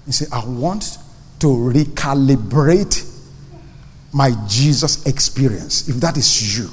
you 0.05 0.13
say, 0.13 0.25
I 0.31 0.45
want 0.45 0.97
to 1.39 1.47
recalibrate 1.47 3.11
my 4.13 4.31
Jesus 4.47 5.05
experience. 5.05 5.89
If 5.89 5.97
that 5.97 6.17
is 6.17 6.57
you, 6.57 6.69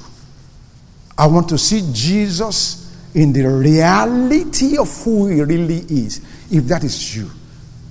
I 1.17 1.27
want 1.27 1.49
to 1.49 1.57
see 1.57 1.87
Jesus 1.91 2.83
in 3.13 3.33
the 3.33 3.43
reality 3.43 4.77
of 4.77 4.89
who 5.03 5.27
he 5.27 5.41
really 5.41 5.79
is. 5.79 6.21
If 6.51 6.65
that 6.65 6.83
is 6.83 7.15
you, 7.15 7.29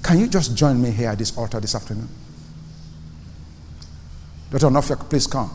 can 0.02 0.18
you 0.18 0.26
just 0.26 0.56
join 0.56 0.80
me 0.80 0.90
here 0.90 1.10
at 1.10 1.18
this 1.18 1.36
altar 1.36 1.60
this 1.60 1.74
afternoon? 1.74 2.08
Dr. 4.50 4.66
Onofia, 4.66 5.08
please 5.08 5.26
come. 5.26 5.50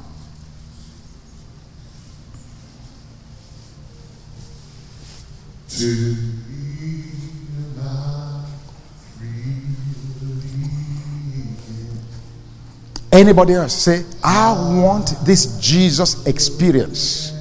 Anybody 13.12 13.54
else 13.54 13.74
say, 13.74 14.04
I 14.24 14.54
want 14.82 15.14
this 15.24 15.60
Jesus 15.60 16.26
experience. 16.28 17.34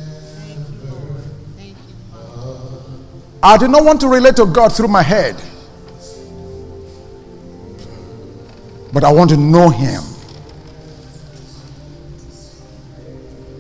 I 3.43 3.57
do 3.59 3.69
not 3.69 3.85
want 3.85 4.01
to 4.01 4.09
relate 4.09 4.37
to 4.37 4.47
God 4.47 4.73
through 4.73 4.89
my 4.89 5.03
head, 5.03 5.37
but 8.93 9.05
I 9.05 9.13
want 9.13 9.31
to 9.31 9.37
know 9.37 9.69
Him. 9.69 10.03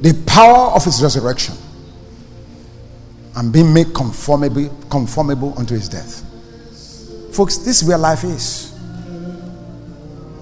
The 0.01 0.25
power 0.27 0.73
of 0.75 0.85
His 0.85 1.03
resurrection 1.03 1.57
and 3.37 3.53
being 3.53 3.73
made 3.73 3.95
conformable, 3.95 4.69
conformable 4.91 5.57
unto 5.59 5.75
his 5.75 5.89
death. 5.89 6.25
Folks, 7.35 7.59
this 7.59 7.83
is 7.83 7.89
where 7.89 7.99
life 7.99 8.25
is. 8.25 8.73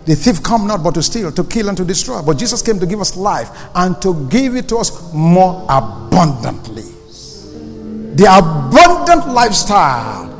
The 0.06 0.14
thief 0.14 0.42
come 0.42 0.66
not 0.66 0.82
but 0.82 0.94
to 0.94 1.02
steal, 1.02 1.32
to 1.32 1.44
kill, 1.44 1.68
and 1.68 1.76
to 1.78 1.84
destroy. 1.84 2.20
But 2.20 2.36
Jesus 2.36 2.60
came 2.60 2.78
to 2.78 2.86
give 2.86 3.00
us 3.00 3.16
life 3.16 3.48
and 3.74 4.00
to 4.02 4.28
give 4.28 4.54
it 4.54 4.68
to 4.68 4.76
us 4.76 5.12
more 5.14 5.64
abundantly. 5.68 6.82
The 8.14 8.26
abundant 8.30 9.32
lifestyle 9.32 10.30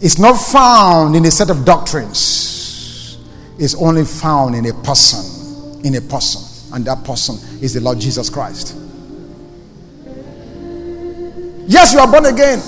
is 0.00 0.18
not 0.18 0.34
found 0.34 1.14
in 1.14 1.24
a 1.26 1.30
set 1.30 1.50
of 1.50 1.64
doctrines, 1.64 3.18
it's 3.58 3.74
only 3.74 4.04
found 4.04 4.56
in 4.56 4.66
a 4.66 4.74
person. 4.82 5.84
In 5.84 5.94
a 5.94 6.00
person. 6.00 6.74
And 6.74 6.84
that 6.86 7.04
person 7.04 7.36
is 7.62 7.74
the 7.74 7.80
Lord 7.80 8.00
Jesus 8.00 8.30
Christ. 8.30 8.76
Yes, 11.66 11.92
you 11.92 12.00
are 12.00 12.10
born 12.10 12.26
again, 12.26 12.60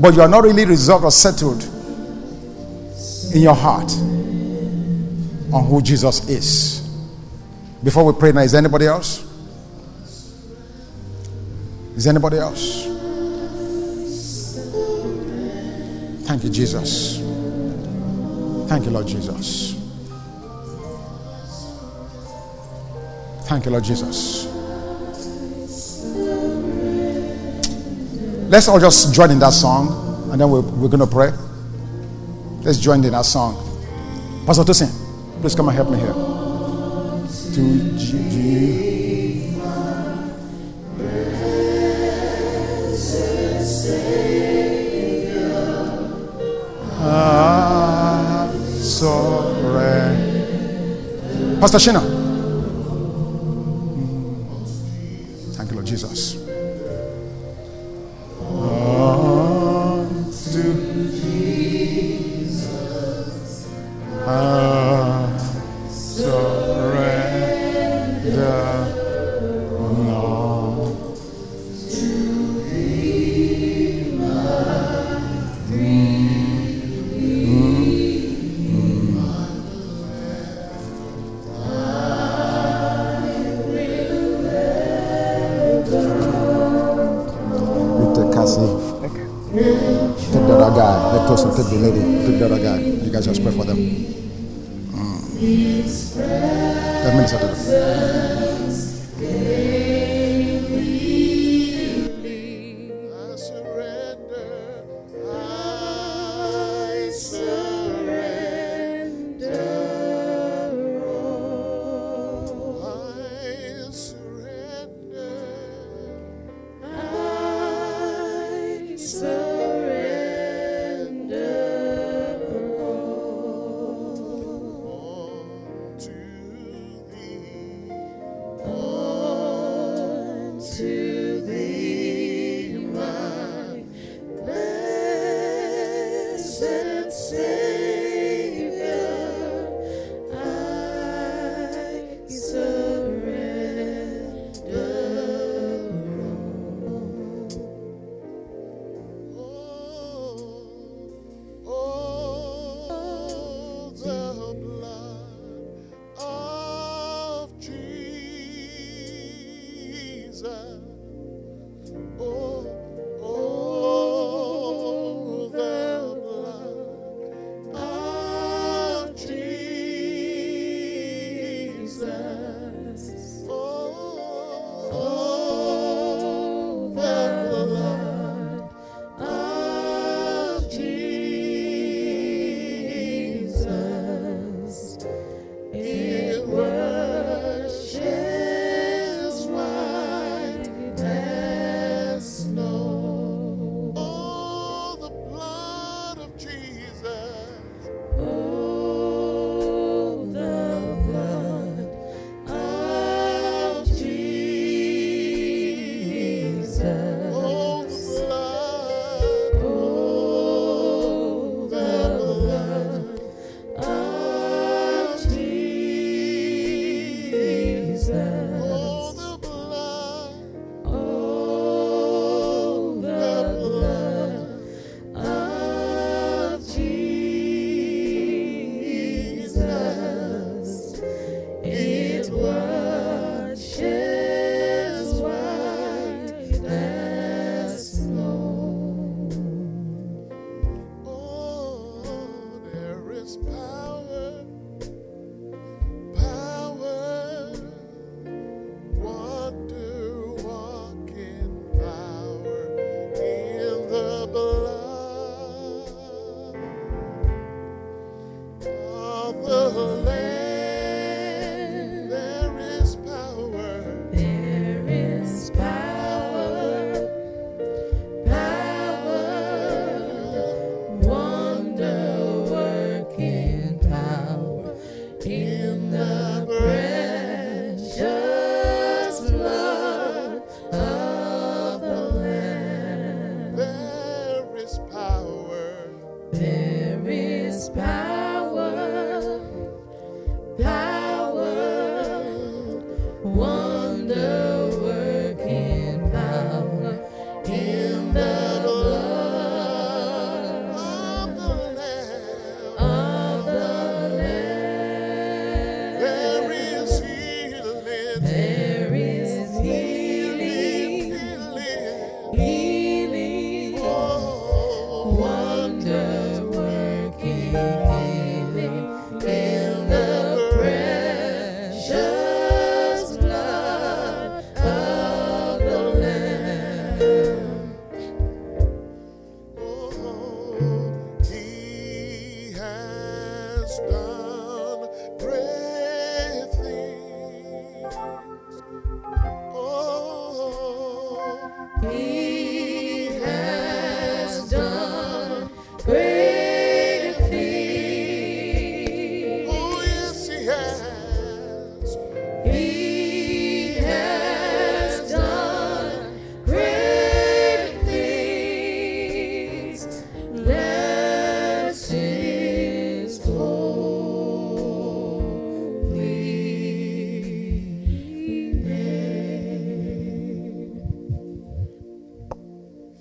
but 0.00 0.14
you 0.14 0.22
are 0.22 0.28
not 0.28 0.42
really 0.42 0.64
resolved 0.64 1.04
or 1.04 1.10
settled 1.10 1.62
in 3.34 3.42
your 3.42 3.54
heart 3.54 3.90
on 5.52 5.64
who 5.66 5.82
Jesus 5.82 6.28
is. 6.28 6.80
Before 7.82 8.04
we 8.04 8.18
pray 8.18 8.32
now, 8.32 8.40
is 8.40 8.54
anybody 8.54 8.86
else? 8.86 9.26
Is 11.96 12.06
anybody 12.06 12.38
else? 12.38 12.84
Thank 16.26 16.44
you, 16.44 16.50
Jesus. 16.50 17.18
Thank 18.68 18.84
you, 18.84 18.90
Lord 18.90 19.06
Jesus. 19.06 19.74
Thank 23.48 23.64
you, 23.64 23.72
Lord 23.72 23.84
Jesus. 23.84 24.46
Let's 28.48 28.68
all 28.68 28.78
just 28.80 29.14
join 29.14 29.30
in 29.30 29.38
that 29.40 29.52
song 29.52 30.30
and 30.30 30.40
then 30.40 30.50
we're, 30.50 30.60
we're 30.60 30.88
going 30.88 31.00
to 31.00 31.06
pray. 31.06 31.32
Let's 32.62 32.78
join 32.78 33.02
in 33.04 33.12
that 33.12 33.24
song. 33.24 33.56
Pastor 34.44 34.64
Tosin, 34.64 34.90
please 35.40 35.54
come 35.54 35.68
and 35.68 35.76
help 35.76 35.90
me 35.90 35.98
here. 35.98 36.12
To 36.12 37.90
I 47.02 47.06
ah, 47.12 48.52
surrender. 48.78 50.40
Pastor 51.60 51.78
Shina. 51.78 52.00
Thank 55.56 55.70
you, 55.70 55.76
Lord 55.76 55.86
Jesus. 55.86 56.39
Let 91.30 91.54
take 91.56 91.66
the 91.70 91.76
lady. 91.76 92.26
Take 92.26 92.38
the 92.40 92.46
other 92.46 92.62
guy. 92.62 92.78
You 92.80 93.10
guys 93.10 93.24
just 93.24 93.42
pray 93.42 93.52
for 93.52 93.64
them. 93.64 93.76
Mm. 93.76 95.36
Let 97.04 97.14
me 97.14 97.20
listen 97.22 98.49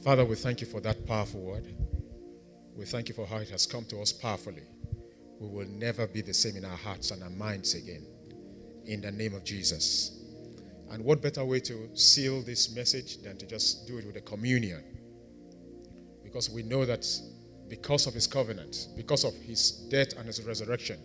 Father, 0.04 0.24
we 0.24 0.36
thank 0.36 0.62
you 0.62 0.68
for 0.68 0.80
that 0.80 1.06
powerful 1.06 1.42
word. 1.42 1.76
We 2.74 2.86
thank 2.86 3.10
you 3.10 3.16
for 3.16 3.26
how 3.26 3.38
it 3.38 3.50
has 3.50 3.66
come 3.66 3.84
to 3.86 4.00
us 4.00 4.14
powerfully. 4.14 4.64
We 5.42 5.50
will 5.50 5.68
never 5.68 6.08
be 6.08 6.22
the 6.22 6.34
same 6.34 6.56
in 6.56 6.64
our 6.64 6.78
hearts 6.78 7.12
and 7.12 7.22
our 7.22 7.30
minds 7.30 7.76
again. 7.76 8.06
In 8.86 9.02
the 9.02 9.12
name 9.12 9.34
of 9.34 9.44
Jesus. 9.44 10.24
And 10.90 11.04
what 11.04 11.22
better 11.22 11.44
way 11.44 11.60
to 11.62 11.90
seal 11.98 12.42
this 12.42 12.74
message 12.74 13.18
than 13.24 13.38
to 13.40 13.46
just 13.46 13.88
do 13.88 13.98
it 13.98 14.06
with 14.06 14.16
a 14.16 14.22
communion? 14.22 14.82
Because 16.24 16.50
we 16.50 16.64
know 16.64 16.86
that 16.86 17.06
because 17.68 18.08
of 18.08 18.14
his 18.14 18.26
covenant, 18.26 18.88
because 18.96 19.26
of 19.26 19.34
his 19.36 19.72
death 19.90 20.18
and 20.18 20.26
his 20.26 20.42
resurrection, 20.44 21.00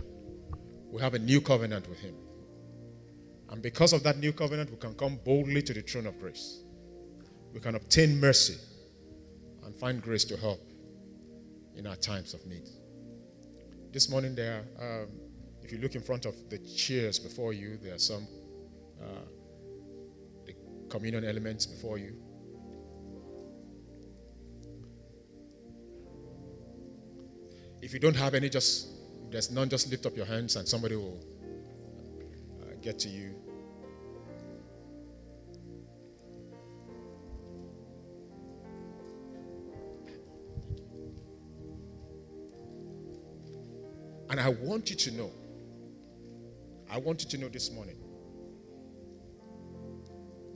we 0.88 1.02
have 1.02 1.14
a 1.14 1.18
new 1.18 1.40
covenant 1.40 1.88
with 1.88 1.98
him. 1.98 2.14
And 3.50 3.60
because 3.60 3.92
of 3.92 4.04
that 4.04 4.18
new 4.18 4.32
covenant, 4.32 4.70
we 4.70 4.76
can 4.76 4.94
come 4.94 5.18
boldly 5.24 5.62
to 5.62 5.74
the 5.74 5.82
throne 5.82 6.06
of 6.06 6.20
grace. 6.20 6.62
We 7.52 7.58
can 7.58 7.74
obtain 7.74 8.20
mercy 8.20 8.56
and 9.64 9.74
find 9.76 10.02
grace 10.02 10.24
to 10.24 10.36
help 10.36 10.60
in 11.76 11.86
our 11.86 11.96
times 11.96 12.34
of 12.34 12.44
need. 12.46 12.68
This 13.92 14.08
morning, 14.08 14.34
there, 14.34 14.64
um, 14.80 15.08
if 15.62 15.72
you 15.72 15.78
look 15.78 15.94
in 15.94 16.02
front 16.02 16.26
of 16.26 16.34
the 16.50 16.58
chairs 16.58 17.18
before 17.18 17.52
you, 17.52 17.76
there 17.76 17.94
are 17.94 17.98
some 17.98 18.26
uh, 19.00 19.06
the 20.46 20.54
communion 20.88 21.24
elements 21.24 21.66
before 21.66 21.98
you. 21.98 22.16
If 27.82 27.92
you 27.92 28.00
don't 28.00 28.16
have 28.16 28.34
any, 28.34 28.48
just 28.48 28.88
there's 29.30 29.50
none. 29.50 29.68
Just 29.68 29.90
lift 29.90 30.06
up 30.06 30.16
your 30.16 30.26
hands, 30.26 30.56
and 30.56 30.66
somebody 30.66 30.96
will 30.96 31.20
uh, 32.62 32.74
get 32.80 32.98
to 33.00 33.08
you. 33.08 33.34
And 44.34 44.40
I 44.40 44.48
want 44.48 44.90
you 44.90 44.96
to 44.96 45.12
know, 45.12 45.30
I 46.90 46.98
want 46.98 47.22
you 47.22 47.30
to 47.30 47.38
know 47.38 47.48
this 47.48 47.70
morning 47.70 47.94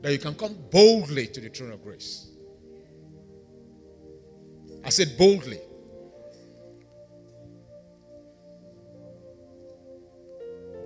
that 0.03 0.11
you 0.11 0.19
can 0.19 0.35
come 0.35 0.57
boldly 0.73 1.29
to 1.29 1.41
the 1.41 1.49
throne 1.49 1.71
of 1.71 1.85
grace. 1.85 2.27
I 4.85 4.89
said 4.89 5.17
boldly. 5.17 5.61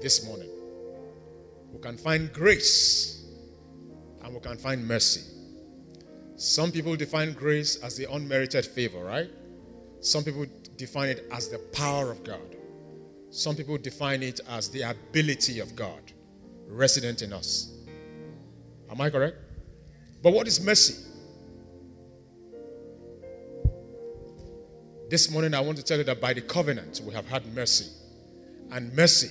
This 0.03 0.27
morning, 0.27 0.51
we 1.73 1.81
can 1.81 1.97
find 1.97 2.31
grace 2.31 3.25
and 4.23 4.35
we 4.35 4.41
can 4.41 4.59
find 4.59 4.87
mercy. 4.87 5.23
Some 6.37 6.71
people 6.71 6.95
define 6.97 7.33
grace 7.33 7.77
as 7.77 7.97
the 7.97 8.13
unmerited 8.13 8.67
favor, 8.67 9.03
right? 9.03 9.31
Some 10.01 10.25
people 10.25 10.45
define 10.77 11.09
it 11.09 11.27
as 11.33 11.49
the 11.49 11.59
power 11.73 12.11
of 12.11 12.23
God. 12.23 12.59
Some 13.33 13.57
people 13.57 13.79
define 13.79 14.23
it 14.23 14.41
as 14.47 14.69
the 14.69 14.83
ability 14.83 15.59
of 15.61 15.75
God 15.75 16.13
resident 16.69 17.23
in 17.23 17.33
us. 17.33 17.73
Am 18.91 19.01
I 19.01 19.09
correct? 19.09 19.39
But 20.23 20.35
what 20.35 20.47
is 20.47 20.63
mercy? 20.63 21.09
This 25.09 25.31
morning, 25.31 25.55
I 25.55 25.61
want 25.61 25.79
to 25.79 25.83
tell 25.83 25.97
you 25.97 26.05
that 26.05 26.21
by 26.21 26.35
the 26.35 26.43
covenant, 26.43 27.01
we 27.07 27.15
have 27.15 27.27
had 27.27 27.47
mercy. 27.55 27.91
And 28.71 28.95
mercy, 28.95 29.31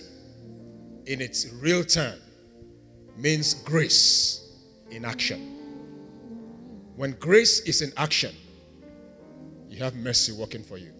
in 1.05 1.21
its 1.21 1.53
real 1.61 1.83
term, 1.83 2.17
means 3.15 3.53
grace 3.53 4.51
in 4.89 5.05
action. 5.05 5.39
When 6.95 7.11
grace 7.13 7.59
is 7.61 7.83
in 7.83 7.93
action, 7.97 8.35
you 9.69 9.83
have 9.83 9.93
mercy 9.95 10.31
working 10.31 10.63
for 10.63 10.79
you. 10.79 10.91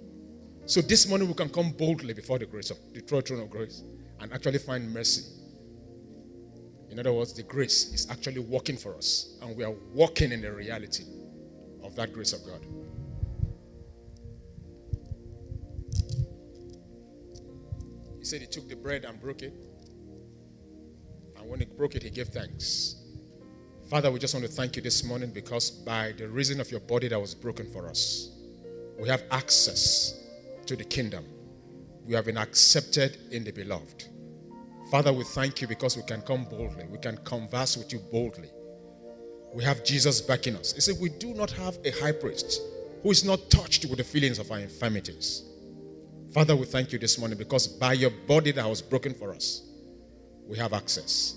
So 0.71 0.79
this 0.79 1.05
morning 1.05 1.27
we 1.27 1.33
can 1.33 1.49
come 1.49 1.71
boldly 1.71 2.13
before 2.13 2.39
the 2.39 2.45
grace 2.45 2.71
of 2.71 2.77
the 2.93 3.01
throne 3.01 3.41
of 3.41 3.49
grace 3.49 3.83
and 4.21 4.31
actually 4.31 4.59
find 4.59 4.89
mercy. 4.93 5.23
In 6.89 6.97
other 6.97 7.11
words, 7.11 7.33
the 7.33 7.43
grace 7.43 7.93
is 7.93 8.09
actually 8.09 8.39
working 8.39 8.77
for 8.77 8.95
us, 8.95 9.37
and 9.41 9.57
we 9.57 9.65
are 9.65 9.73
walking 9.93 10.31
in 10.31 10.39
the 10.39 10.49
reality 10.49 11.03
of 11.83 11.93
that 11.97 12.13
grace 12.13 12.31
of 12.31 12.39
God. 12.45 12.65
He 18.19 18.23
said 18.23 18.39
he 18.39 18.47
took 18.47 18.69
the 18.69 18.77
bread 18.77 19.03
and 19.03 19.19
broke 19.19 19.41
it. 19.41 19.53
And 21.37 21.49
when 21.49 21.59
he 21.59 21.65
broke 21.65 21.95
it, 21.95 22.03
he 22.03 22.09
gave 22.09 22.29
thanks. 22.29 22.95
Father, 23.89 24.09
we 24.09 24.19
just 24.19 24.33
want 24.33 24.45
to 24.45 24.51
thank 24.53 24.77
you 24.77 24.81
this 24.81 25.03
morning 25.03 25.31
because 25.31 25.69
by 25.69 26.13
the 26.13 26.29
reason 26.29 26.61
of 26.61 26.71
your 26.71 26.79
body 26.79 27.09
that 27.09 27.19
was 27.19 27.35
broken 27.35 27.69
for 27.73 27.89
us, 27.89 28.29
we 28.97 29.09
have 29.09 29.23
access 29.31 30.20
to 30.71 30.77
the 30.77 30.85
kingdom. 30.85 31.25
We 32.05 32.13
have 32.13 32.23
been 32.23 32.37
accepted 32.37 33.17
in 33.29 33.43
the 33.43 33.51
beloved. 33.51 34.07
Father, 34.89 35.11
we 35.11 35.25
thank 35.25 35.59
you 35.59 35.67
because 35.67 35.97
we 35.97 36.03
can 36.03 36.21
come 36.21 36.45
boldly. 36.45 36.85
We 36.89 36.97
can 36.97 37.17
converse 37.25 37.75
with 37.75 37.91
you 37.91 37.99
boldly. 37.99 38.49
We 39.53 39.65
have 39.65 39.83
Jesus 39.83 40.21
backing 40.21 40.55
us. 40.55 40.71
He 40.71 40.79
said, 40.79 40.95
We 41.01 41.09
do 41.09 41.33
not 41.33 41.51
have 41.51 41.77
a 41.83 41.91
high 41.91 42.13
priest 42.13 42.61
who 43.03 43.11
is 43.11 43.25
not 43.25 43.49
touched 43.49 43.83
with 43.83 43.97
the 43.97 44.05
feelings 44.05 44.39
of 44.39 44.49
our 44.49 44.59
infirmities. 44.59 45.43
Father, 46.33 46.55
we 46.55 46.65
thank 46.65 46.93
you 46.93 46.99
this 46.99 47.17
morning 47.17 47.37
because 47.37 47.67
by 47.67 47.91
your 47.91 48.11
body 48.25 48.53
that 48.53 48.65
was 48.65 48.81
broken 48.81 49.13
for 49.13 49.33
us, 49.33 49.63
we 50.47 50.57
have 50.57 50.71
access. 50.71 51.35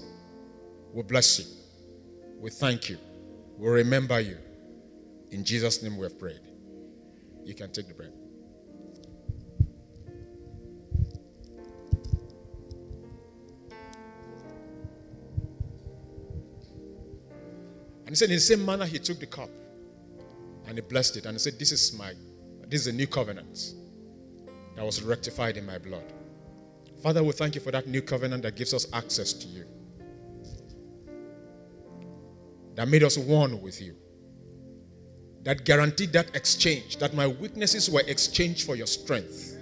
We 0.93 1.03
bless 1.03 1.41
you. 1.41 1.47
We 2.39 2.51
thank 2.51 2.89
you. 2.89 2.99
We 3.59 3.69
remember 3.69 4.21
you. 4.21 4.39
In 5.33 5.45
Jesus' 5.45 5.83
name 5.83 5.97
we 5.97 6.05
have 6.05 6.21
prayed. 6.21 6.47
You 7.45 7.55
can 7.55 7.73
take 7.73 7.89
the 7.89 7.95
bread. 7.95 8.13
And 18.05 18.11
he 18.11 18.15
said, 18.17 18.29
in 18.29 18.37
the 18.37 18.41
same 18.41 18.65
manner, 18.65 18.85
he 18.85 18.99
took 18.99 19.19
the 19.19 19.27
cup 19.27 19.49
and 20.67 20.77
he 20.77 20.83
blessed 20.83 21.17
it 21.17 21.27
and 21.27 21.35
he 21.35 21.39
said, 21.39 21.59
This 21.59 21.73
is 21.73 21.97
my, 21.99 22.13
this 22.69 22.83
is 22.83 22.87
a 22.89 22.93
new 22.93 23.07
covenant 23.07 23.75
that 24.77 24.85
was 24.85 25.03
rectified 25.03 25.57
in 25.57 25.67
my 25.67 25.79
blood. 25.79 26.13
Father, 27.03 27.23
we 27.23 27.33
thank 27.33 27.55
you 27.55 27.61
for 27.61 27.71
that 27.71 27.87
new 27.87 28.03
covenant 28.03 28.43
that 28.43 28.57
gives 28.57 28.73
us 28.73 28.87
access 28.93 29.33
to 29.33 29.47
you, 29.47 29.67
that 32.75 32.89
made 32.89 33.03
us 33.03 33.19
one 33.19 33.61
with 33.61 33.81
you, 33.81 33.95
that 35.43 35.65
guaranteed 35.65 36.13
that 36.13 36.35
exchange, 36.35 36.97
that 36.97 37.15
my 37.15 37.27
weaknesses 37.27 37.91
were 37.91 38.03
exchanged 38.07 38.67
for 38.67 38.75
your 38.75 38.87
strength, 38.87 39.57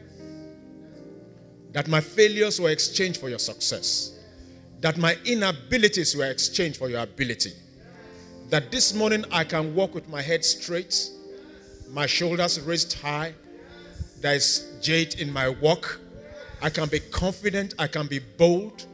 that 1.72 1.88
my 1.88 2.01
failures 2.01 2.61
were 2.61 2.70
exchanged 2.70 3.20
for 3.20 3.28
your 3.28 3.40
success, 3.40 4.20
that 4.80 4.97
my 4.97 5.16
inabilities 5.24 6.16
were 6.16 6.30
exchanged 6.30 6.78
for 6.78 6.88
your 6.88 7.01
ability. 7.01 7.53
That 8.51 8.70
this 8.70 8.95
morning 8.95 9.24
I 9.32 9.45
can 9.45 9.74
walk 9.74 9.95
with 9.95 10.09
my 10.09 10.20
head 10.20 10.45
straight, 10.45 11.11
my 11.90 12.07
shoulders 12.07 12.61
raised 12.61 12.93
high, 13.01 13.34
there 14.20 14.34
is 14.34 14.78
jade 14.80 15.14
in 15.20 15.32
my 15.32 15.49
walk. 15.49 15.99
I 16.62 16.70
can 16.70 16.88
be 16.88 17.01
confident, 17.01 17.74
I 17.78 17.88
can 17.88 18.07
be 18.07 18.20
bold, 18.20 18.86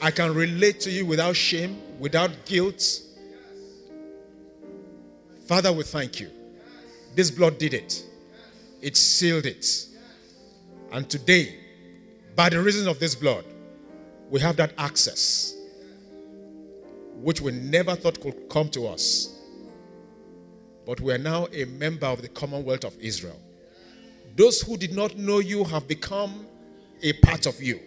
I 0.00 0.10
can 0.12 0.32
relate 0.34 0.80
to 0.80 0.90
you 0.90 1.04
without 1.04 1.34
shame, 1.34 1.78
without 1.98 2.30
guilt. 2.44 3.00
Father, 5.46 5.72
we 5.72 5.82
thank 5.82 6.20
you. 6.20 6.30
This 7.16 7.30
blood 7.30 7.58
did 7.58 7.74
it, 7.74 8.04
it 8.80 8.96
sealed 8.96 9.46
it. 9.46 9.66
And 10.92 11.10
today, 11.10 11.56
by 12.36 12.48
the 12.50 12.62
reason 12.62 12.86
of 12.86 13.00
this 13.00 13.14
blood, 13.16 13.44
we 14.30 14.40
have 14.40 14.56
that 14.56 14.72
access, 14.78 15.56
which 17.22 17.40
we 17.40 17.52
never 17.52 17.94
thought 17.94 18.20
could 18.20 18.48
come 18.48 18.68
to 18.70 18.86
us. 18.86 19.34
But 20.86 21.00
we 21.00 21.12
are 21.12 21.18
now 21.18 21.46
a 21.52 21.64
member 21.64 22.06
of 22.06 22.22
the 22.22 22.28
Commonwealth 22.28 22.84
of 22.84 22.98
Israel. 22.98 23.40
Those 24.36 24.60
who 24.60 24.76
did 24.76 24.94
not 24.94 25.16
know 25.16 25.40
you 25.40 25.64
have 25.64 25.86
become 25.86 26.46
a 27.02 27.12
part 27.14 27.46
of 27.46 27.62
you. 27.62 27.80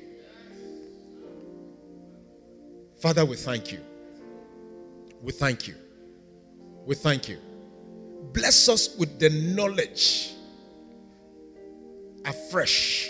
Father, 2.99 3.25
we 3.25 3.35
thank 3.35 3.71
you. 3.71 3.79
We 5.21 5.31
thank 5.31 5.67
you. 5.67 5.75
We 6.85 6.95
thank 6.95 7.27
you. 7.29 7.37
Bless 8.33 8.69
us 8.69 8.95
with 8.97 9.19
the 9.19 9.29
knowledge 9.29 10.31
afresh 12.25 13.09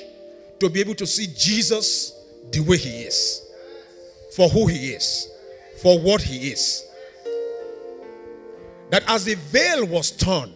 to 0.59 0.69
be 0.69 0.79
able 0.79 0.95
to 0.95 1.05
see 1.05 1.27
Jesus 1.35 2.13
the 2.51 2.61
way 2.61 2.77
he 2.77 3.01
is, 3.01 3.45
for 4.35 4.47
who 4.47 4.67
he 4.67 4.93
is, 4.93 5.29
for 5.81 5.99
what 5.99 6.21
he 6.21 6.51
is. 6.51 6.87
That 8.89 9.03
as 9.07 9.25
the 9.25 9.35
veil 9.35 9.85
was 9.85 10.11
torn, 10.11 10.51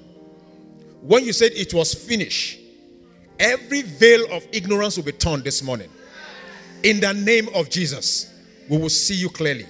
when 1.02 1.24
you 1.24 1.34
said 1.34 1.52
it 1.54 1.74
was 1.74 1.94
finished, 1.94 2.60
every 3.40 3.82
veil 3.82 4.32
of 4.32 4.46
ignorance 4.52 4.98
will 4.98 5.04
be 5.04 5.12
torn 5.12 5.42
this 5.42 5.64
morning. 5.64 5.90
In 6.84 7.00
the 7.00 7.14
name 7.14 7.48
of 7.56 7.70
Jesus, 7.70 8.34
we 8.70 8.78
will 8.78 8.90
see 8.90 9.16
you 9.16 9.30
clearly. 9.30 9.66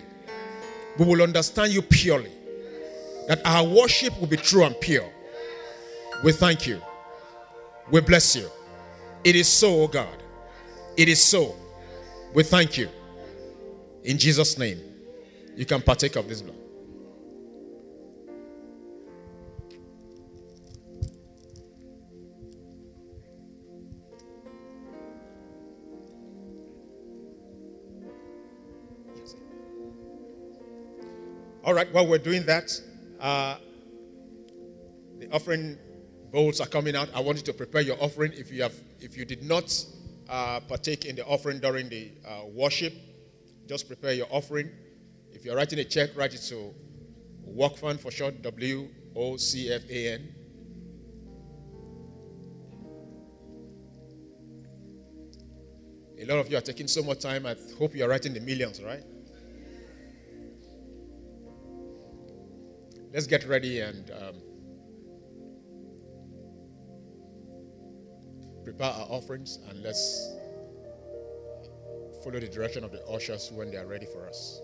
We 0.97 1.05
will 1.05 1.21
understand 1.21 1.73
you 1.73 1.81
purely. 1.81 2.31
That 3.27 3.41
our 3.45 3.63
worship 3.63 4.19
will 4.19 4.27
be 4.27 4.37
true 4.37 4.63
and 4.63 4.79
pure. 4.79 5.09
We 6.23 6.31
thank 6.31 6.67
you. 6.67 6.81
We 7.91 8.01
bless 8.01 8.35
you. 8.35 8.49
It 9.23 9.35
is 9.35 9.47
so, 9.47 9.83
oh 9.83 9.87
God. 9.87 10.23
It 10.97 11.09
is 11.09 11.21
so. 11.21 11.55
We 12.33 12.43
thank 12.43 12.77
you. 12.77 12.89
In 14.03 14.17
Jesus' 14.17 14.57
name, 14.57 14.79
you 15.55 15.65
can 15.65 15.81
partake 15.81 16.15
of 16.15 16.27
this 16.27 16.41
blood. 16.41 16.55
All 31.63 31.73
right, 31.73 31.91
while 31.91 32.05
we're 32.05 32.19
doing 32.19 32.45
that, 32.45 32.69
uh, 33.19 33.55
the 35.17 35.27
offering 35.31 35.79
bowls 36.31 36.61
are 36.61 36.67
coming 36.67 36.95
out. 36.95 37.09
I 37.15 37.21
want 37.21 37.39
you 37.39 37.43
to 37.45 37.53
prepare 37.53 37.81
your 37.81 37.97
offering. 37.99 38.33
If 38.33 38.51
you 38.51 38.61
have, 38.61 38.75
if 38.99 39.17
you 39.17 39.25
did 39.25 39.41
not 39.41 39.83
uh, 40.29 40.59
partake 40.59 41.05
in 41.05 41.15
the 41.15 41.25
offering 41.25 41.59
during 41.59 41.89
the 41.89 42.11
uh, 42.27 42.41
worship, 42.53 42.93
just 43.67 43.87
prepare 43.87 44.13
your 44.13 44.27
offering. 44.29 44.69
If 45.35 45.43
you're 45.43 45.57
writing 45.57 45.79
a 45.79 45.83
check, 45.83 46.11
write 46.15 46.33
it 46.33 46.41
to 46.49 46.73
Work 47.43 47.75
Fund 47.75 47.99
for 47.99 48.09
short, 48.09 48.41
W 48.41 48.87
O 49.17 49.35
C 49.35 49.69
F 49.71 49.81
A 49.89 50.13
N. 50.13 50.33
A 56.17 56.25
lot 56.25 56.39
of 56.39 56.49
you 56.49 56.57
are 56.57 56.61
taking 56.61 56.87
so 56.87 57.03
much 57.03 57.19
time. 57.19 57.45
I 57.45 57.55
hope 57.77 57.93
you 57.93 58.05
are 58.05 58.07
writing 58.07 58.33
the 58.33 58.39
millions, 58.39 58.81
right? 58.81 59.03
Let's 63.13 63.27
get 63.27 63.45
ready 63.45 63.81
and 63.81 64.09
um, 64.11 64.35
prepare 68.63 68.87
our 68.87 69.07
offerings 69.09 69.59
and 69.69 69.83
let's 69.83 70.33
follow 72.23 72.39
the 72.39 72.47
direction 72.47 72.85
of 72.85 72.91
the 72.91 73.05
ushers 73.05 73.51
when 73.53 73.69
they 73.69 73.77
are 73.77 73.85
ready 73.85 74.05
for 74.05 74.27
us. 74.27 74.61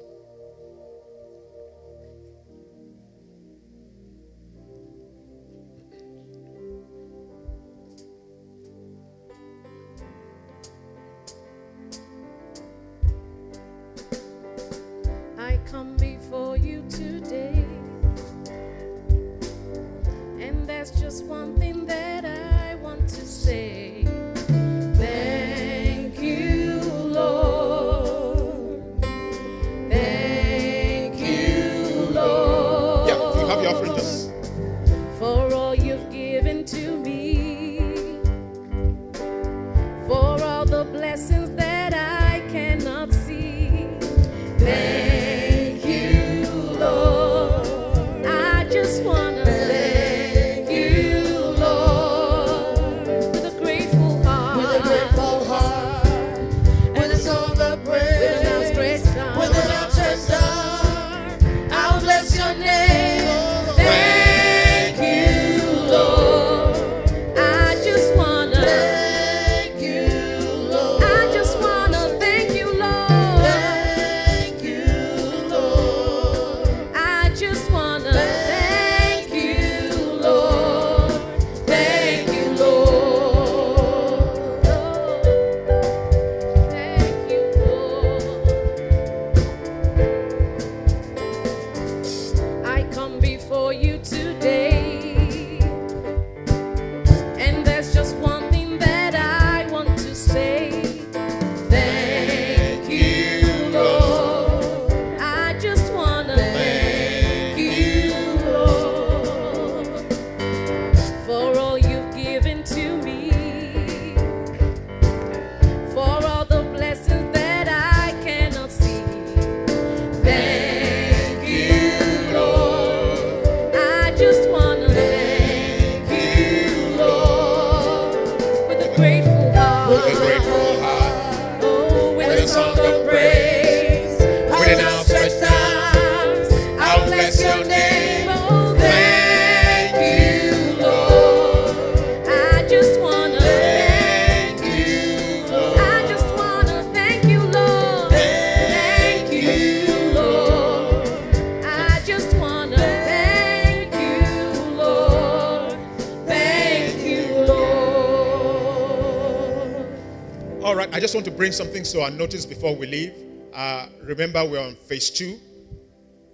Want 161.22 161.32
to 161.32 161.38
bring 161.38 161.52
something 161.52 161.84
to 161.84 162.02
our 162.02 162.10
notice 162.10 162.48
before 162.48 162.76
we 162.76 162.88
leave. 162.88 163.14
Uh, 163.54 163.86
remember, 164.02 164.44
we're 164.44 164.60
on 164.60 164.74
phase 164.74 165.12
two 165.12 165.40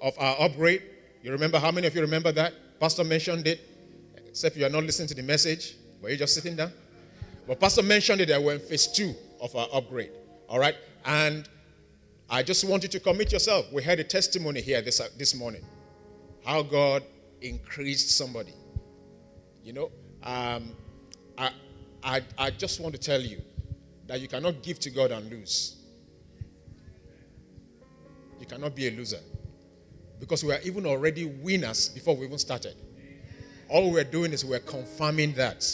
of 0.01 0.17
our 0.17 0.39
upgrade. 0.39 0.81
You 1.21 1.33
remember 1.33 1.59
how 1.59 1.71
many 1.71 1.88
of 1.88 1.93
you 1.93 1.99
remember 1.99 2.31
that? 2.31 2.53
Pastor 2.79 3.03
mentioned 3.03 3.47
it, 3.47 3.59
except 4.25 4.55
you 4.55 4.65
are 4.65 4.69
not 4.69 4.85
listening 4.85 5.09
to 5.09 5.13
the 5.13 5.23
message. 5.23 5.75
Were 6.01 6.09
you 6.09 6.15
just 6.15 6.33
sitting 6.33 6.55
down? 6.55 6.71
But 7.45 7.59
Pastor 7.59 7.83
mentioned 7.83 8.21
it 8.21 8.29
that 8.29 8.41
we're 8.41 8.53
in 8.53 8.59
phase 8.61 8.88
two 8.88 9.13
of 9.41 9.53
our 9.57 9.67
upgrade. 9.73 10.11
All 10.47 10.57
right, 10.57 10.75
and 11.03 11.49
I 12.29 12.41
just 12.41 12.63
want 12.63 12.83
you 12.83 12.88
to 12.88 12.99
commit 13.01 13.33
yourself. 13.33 13.65
We 13.73 13.83
had 13.83 13.99
a 13.99 14.05
testimony 14.05 14.61
here 14.61 14.81
this, 14.81 15.01
uh, 15.01 15.09
this 15.17 15.35
morning 15.35 15.65
how 16.45 16.63
God 16.63 17.03
increased 17.41 18.11
somebody. 18.11 18.53
You 19.65 19.73
know, 19.73 19.91
um, 20.23 20.71
I, 21.38 21.51
I, 22.05 22.21
I 22.38 22.51
just 22.51 22.79
want 22.79 22.95
to 22.95 23.01
tell 23.01 23.19
you 23.19 23.41
that 24.07 24.21
you 24.21 24.27
cannot 24.27 24.61
give 24.63 24.79
to 24.79 24.89
God 24.89 25.11
and 25.11 25.29
lose. 25.29 25.75
You 28.39 28.45
cannot 28.45 28.75
be 28.75 28.87
a 28.87 28.91
loser. 28.91 29.19
Because 30.19 30.43
we 30.43 30.53
are 30.53 30.59
even 30.63 30.85
already 30.85 31.25
winners 31.25 31.89
before 31.89 32.15
we 32.15 32.25
even 32.25 32.39
started. 32.39 32.75
All 33.69 33.91
we're 33.91 34.03
doing 34.03 34.31
is 34.31 34.45
we're 34.45 34.59
confirming 34.59 35.33
that 35.33 35.65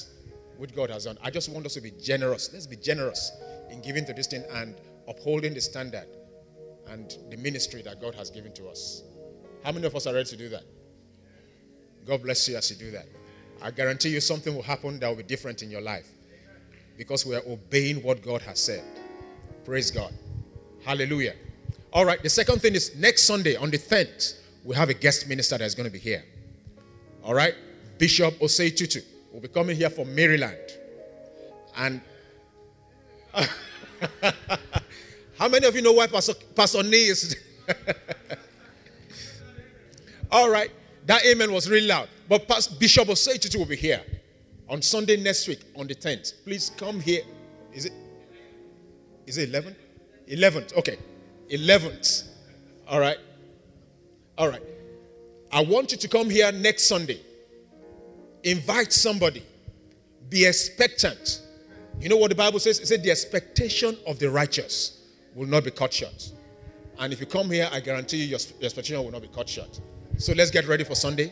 what 0.58 0.76
God 0.76 0.90
has 0.90 1.06
done. 1.06 1.18
I 1.24 1.30
just 1.30 1.50
want 1.50 1.66
us 1.66 1.76
to 1.76 1.82
be 1.82 1.92
generous. 1.92 2.52
Let's 2.52 2.68
be 2.68 2.76
generous 2.76 3.32
in 3.70 3.82
giving 3.82 4.06
to 4.06 4.14
this 4.14 4.28
thing 4.28 4.44
and 4.52 4.76
upholding 5.08 5.54
the 5.54 5.62
standard 5.62 6.08
and 6.88 7.16
the 7.30 7.38
ministry 7.38 7.82
that 7.84 8.02
God 8.02 8.16
has 8.16 8.30
given 8.30 8.52
to 8.54 8.68
us. 8.68 9.04
How 9.64 9.72
many 9.72 9.86
of 9.86 9.96
us 9.96 10.08
are 10.08 10.14
ready 10.14 10.30
to 10.30 10.38
do 10.38 10.50
that? 10.50 10.64
God 12.06 12.24
bless 12.24 12.48
you 12.50 12.58
as 12.58 12.70
you 12.70 12.76
do 12.76 12.92
that. 12.92 13.06
I 13.62 13.72
guarantee 13.72 14.10
you 14.10 14.20
something 14.20 14.54
will 14.54 14.64
happen 14.64 15.00
that 15.00 15.08
will 15.08 15.16
be 15.16 15.24
different 15.24 15.64
in 15.64 15.72
your 15.72 15.82
life 15.82 16.08
because 16.98 17.26
we 17.26 17.36
are 17.36 17.42
obeying 17.48 18.04
what 18.04 18.22
God 18.22 18.42
has 18.42 18.60
said. 18.60 18.84
Praise 19.66 19.92
God. 19.92 20.14
Hallelujah. 20.86 21.34
All 21.92 22.06
right, 22.06 22.22
the 22.22 22.30
second 22.30 22.62
thing 22.62 22.76
is 22.76 22.96
next 22.96 23.24
Sunday 23.24 23.56
on 23.56 23.70
the 23.70 23.78
10th, 23.78 24.40
we 24.64 24.76
have 24.76 24.90
a 24.90 24.94
guest 24.94 25.28
minister 25.28 25.58
that's 25.58 25.76
going 25.76 25.88
to 25.88 25.92
be 25.94 26.00
here. 26.00 26.24
All 27.24 27.34
right, 27.34 27.56
Bishop 27.98 28.38
Osei 28.40 28.76
Tutu 28.76 29.02
will 29.32 29.42
be 29.42 29.48
coming 29.48 29.76
here 29.76 29.90
from 29.90 30.14
Maryland. 30.14 30.58
And 31.76 32.02
how 35.38 35.48
many 35.48 35.66
of 35.66 35.76
you 35.76 35.82
know 35.82 35.94
why 35.94 36.08
Pastor, 36.08 36.34
Pastor 36.56 36.84
Nee 36.84 37.08
is? 37.08 37.36
All 40.32 40.50
right, 40.50 40.72
that 41.06 41.26
amen 41.26 41.52
was 41.52 41.70
really 41.70 41.88
loud. 41.88 42.10
But 42.28 42.48
Bishop 42.80 43.08
Osei 43.08 43.40
Tutu 43.40 43.60
will 43.60 43.66
be 43.66 43.76
here 43.76 44.02
on 44.74 44.82
Sunday 44.82 45.16
next 45.18 45.48
week 45.48 45.60
on 45.76 45.86
the 45.86 45.94
10th. 45.94 46.44
Please 46.44 46.72
come 46.76 47.00
here. 47.00 47.22
Is 47.74 47.86
it? 47.86 47.94
Is 49.28 49.38
it 49.38 49.50
11? 49.50 49.76
11th. 50.28 50.76
Okay. 50.78 50.98
11th. 51.52 52.28
All 52.88 53.00
right. 53.00 53.20
All 54.36 54.50
right. 54.50 54.64
I 55.52 55.62
want 55.64 55.92
you 55.92 55.98
to 56.00 56.08
come 56.08 56.28
here 56.28 56.52
next 56.52 56.88
Sunday. 56.88 57.22
Invite 58.44 58.92
somebody. 58.92 59.44
Be 60.30 60.44
expectant. 60.46 61.44
You 62.00 62.10
know 62.10 62.18
what 62.18 62.30
the 62.30 62.36
Bible 62.36 62.60
says? 62.60 62.80
It 62.80 62.88
said 62.88 63.04
the 63.04 63.12
expectation 63.12 63.96
of 64.08 64.18
the 64.18 64.32
righteous 64.32 65.04
will 65.36 65.48
not 65.48 65.66
be 65.66 65.72
cut 65.72 65.94
short. 65.94 66.32
And 66.98 67.14
if 67.14 67.20
you 67.20 67.28
come 67.28 67.52
here, 67.52 67.70
I 67.72 67.80
guarantee 67.80 68.18
you 68.18 68.26
your, 68.26 68.40
your 68.60 68.66
expectation 68.66 69.04
will 69.04 69.12
not 69.12 69.22
be 69.22 69.28
cut 69.28 69.48
short. 69.48 69.80
So 70.18 70.34
let's 70.34 70.50
get 70.50 70.68
ready 70.68 70.84
for 70.84 70.96
Sunday 70.96 71.32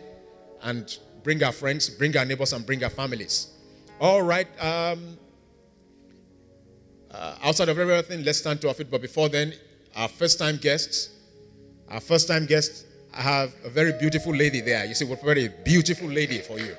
and 0.61 0.95
bring 1.23 1.43
our 1.43 1.51
friends, 1.51 1.89
bring 1.89 2.15
our 2.17 2.25
neighbors, 2.25 2.53
and 2.53 2.65
bring 2.65 2.83
our 2.83 2.89
families. 2.89 3.47
All 3.99 4.21
right. 4.21 4.47
Um, 4.59 5.17
uh, 7.11 7.35
outside 7.43 7.69
of 7.69 7.77
everything, 7.77 8.23
let's 8.23 8.39
stand 8.39 8.61
to 8.61 8.69
our 8.69 8.73
feet. 8.73 8.89
But 8.89 9.01
before 9.01 9.29
then, 9.29 9.53
our 9.95 10.07
first 10.07 10.39
time 10.39 10.57
guests, 10.57 11.09
our 11.89 11.99
first 11.99 12.27
time 12.27 12.45
guests, 12.45 12.85
I 13.13 13.21
have 13.21 13.53
a 13.65 13.69
very 13.69 13.91
beautiful 13.93 14.33
lady 14.33 14.61
there. 14.61 14.85
You 14.85 14.93
see, 14.93 15.05
prepared 15.05 15.37
a 15.37 15.49
beautiful 15.63 16.07
lady 16.07 16.39
for 16.39 16.57
you. 16.59 16.75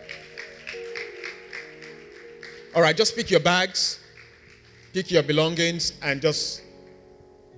All 2.74 2.80
right, 2.80 2.96
just 2.96 3.14
pick 3.14 3.30
your 3.30 3.40
bags, 3.40 4.00
pick 4.94 5.10
your 5.10 5.22
belongings, 5.22 5.92
and 6.02 6.22
just 6.22 6.62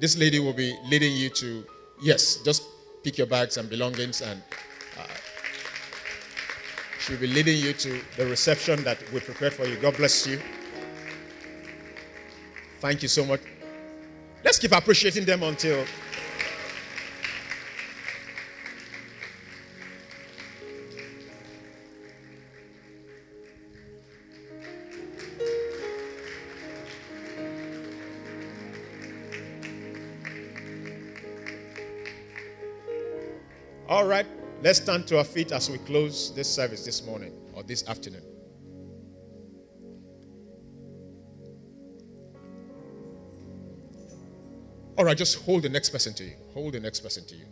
this 0.00 0.18
lady 0.18 0.40
will 0.40 0.52
be 0.52 0.76
leading 0.86 1.14
you 1.14 1.30
to 1.30 1.64
yes, 2.02 2.38
just 2.44 2.64
pick 3.04 3.16
your 3.16 3.28
bags 3.28 3.56
and 3.56 3.70
belongings, 3.70 4.22
and 4.22 4.42
she'll 7.04 7.18
be 7.18 7.26
leading 7.26 7.58
you 7.58 7.72
to 7.74 8.00
the 8.16 8.26
reception 8.26 8.82
that 8.84 8.98
we 9.12 9.20
prepared 9.20 9.52
for 9.52 9.66
you. 9.66 9.76
God 9.76 9.96
bless 9.96 10.26
you. 10.26 10.40
Thank 12.80 13.02
you 13.02 13.08
so 13.08 13.24
much. 13.24 13.40
Let's 14.42 14.58
keep 14.58 14.72
appreciating 14.72 15.24
them 15.24 15.42
until. 15.42 15.84
Let's 34.64 34.80
stand 34.80 35.06
to 35.06 35.18
our 35.18 35.24
feet 35.24 35.52
as 35.52 35.68
we 35.68 35.76
close 35.76 36.34
this 36.34 36.52
service 36.52 36.86
this 36.86 37.04
morning 37.04 37.34
or 37.52 37.62
this 37.62 37.86
afternoon. 37.86 38.22
All 44.96 45.04
right, 45.04 45.18
just 45.18 45.44
hold 45.44 45.64
the 45.64 45.68
next 45.68 45.90
person 45.90 46.14
to 46.14 46.24
you. 46.24 46.32
Hold 46.54 46.72
the 46.72 46.80
next 46.80 47.00
person 47.00 47.26
to 47.26 47.36
you. 47.36 47.44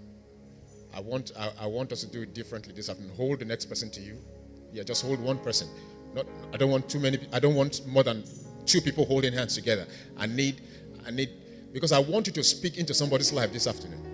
I 0.95 1.01
want, 1.01 1.33
I, 1.39 1.51
I 1.61 1.67
want 1.67 1.93
us 1.93 2.01
to 2.01 2.07
do 2.07 2.23
it 2.23 2.33
differently 2.33 2.73
this 2.73 2.89
afternoon. 2.89 3.15
Hold 3.15 3.41
the 3.41 3.45
next 3.45 3.67
person 3.67 3.91
to 3.91 4.01
you. 4.01 4.17
Yeah, 4.73 4.83
just 4.83 5.05
hold 5.05 5.21
one 5.21 5.39
person. 5.39 5.69
Not, 6.15 6.25
I 6.55 6.57
don't 6.57 6.71
want 6.71 6.89
too 6.89 6.99
many. 6.99 7.19
I 7.31 7.41
don't 7.41 7.55
want 7.55 7.87
more 7.87 8.05
than 8.05 8.25
two 8.65 8.81
people 8.81 9.05
holding 9.05 9.35
hands 9.35 9.55
together. 9.55 9.87
I 10.17 10.27
need, 10.27 10.63
I 11.07 11.11
need, 11.11 11.29
because 11.75 11.93
I 11.93 11.99
want 11.99 12.27
you 12.27 12.33
to 12.33 12.43
speak 12.43 12.79
into 12.79 12.95
somebody's 12.95 13.35
life 13.35 13.53
this 13.53 13.67
afternoon. 13.67 14.12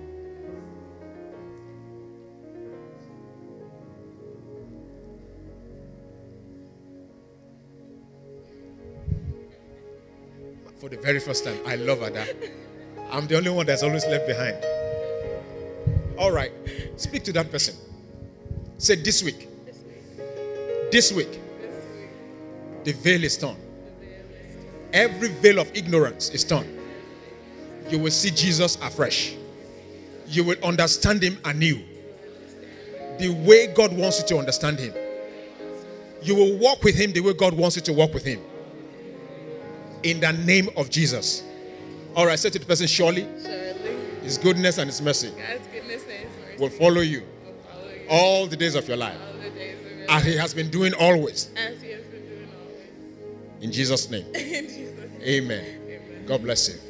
Very 11.09 11.21
first 11.21 11.43
time, 11.43 11.59
I 11.67 11.77
love 11.77 12.03
Ada. 12.03 12.27
I'm 13.11 13.27
the 13.27 13.39
only 13.39 13.49
one 13.49 13.65
that's 13.65 13.83
always 13.83 14.05
left 14.05 14.27
behind. 14.27 14.63
All 16.19 16.31
right, 16.31 16.53
speak 16.97 17.23
to 17.25 17.33
that 17.33 17.51
person. 17.51 17.75
Say 18.77 18.97
this 18.97 19.23
week. 19.23 19.49
This 20.93 21.11
week. 21.11 21.41
The 22.85 22.93
veil 22.93 23.25
is 23.25 23.39
torn. 23.39 23.57
Every 24.93 25.29
veil 25.29 25.61
of 25.61 25.75
ignorance 25.75 26.29
is 26.29 26.45
torn. 26.45 26.67
You 27.89 27.99
will 28.01 28.11
see 28.11 28.31
Jesus 28.31 28.77
afresh. 28.77 29.35
You 30.27 30.45
will 30.45 30.63
understand 30.63 31.23
him 31.23 31.39
anew. 31.47 31.83
The 33.19 33.31
way 33.47 33.69
God 33.69 33.97
wants 33.97 34.21
you 34.21 34.27
to 34.27 34.37
understand 34.37 34.79
him. 34.79 34.93
You 36.21 36.35
will 36.35 36.59
walk 36.59 36.85
with 36.85 36.97
him 36.97 37.13
the 37.13 37.23
way 37.23 37.33
God 37.33 37.55
wants 37.55 37.77
you 37.77 37.83
to 37.83 37.95
walk 37.95 38.13
with 38.13 38.25
him. 38.25 38.41
In 40.03 40.21
the 40.21 40.33
name 40.33 40.69
of 40.77 40.91
Jesus. 40.91 41.43
All 42.15 42.27
right, 42.27 42.39
say 42.39 42.51
to 42.51 42.59
the 42.59 42.65
person, 42.67 42.87
surely 42.87 43.23
Surely, 43.43 43.75
his 44.23 44.39
goodness 44.39 44.79
and 44.79 44.89
his 44.89 45.01
mercy 45.01 45.29
God's 45.31 45.67
goodness 45.69 46.03
and 46.03 46.29
His 46.29 46.37
mercy 46.45 46.59
will 46.59 46.71
follow 46.71 47.01
you 47.01 47.23
will 47.45 47.55
follow 47.71 47.91
you 47.91 48.07
all 48.09 48.47
the 48.47 48.57
days 48.57 48.75
of 48.75 48.89
your 48.89 48.97
life, 48.97 49.17
all 49.21 49.41
the 49.41 49.51
days 49.51 49.85
of 49.85 49.99
your 49.99 50.11
as 50.11 50.25
he 50.25 50.37
has 50.37 50.55
been 50.55 50.71
doing 50.71 50.95
always. 50.95 51.51
as 51.57 51.81
He 51.81 51.91
has 51.91 52.03
been 52.05 52.27
doing 52.27 52.49
always. 52.59 53.63
In 53.63 53.73
Jesus' 53.73 54.11
name. 54.11 54.27
In 54.35 54.69
Jesus' 54.69 54.97
name. 54.99 55.23
Amen. 55.23 55.65
Amen. 55.65 56.25
God 56.27 56.43
bless 56.43 56.69
you. 56.69 56.88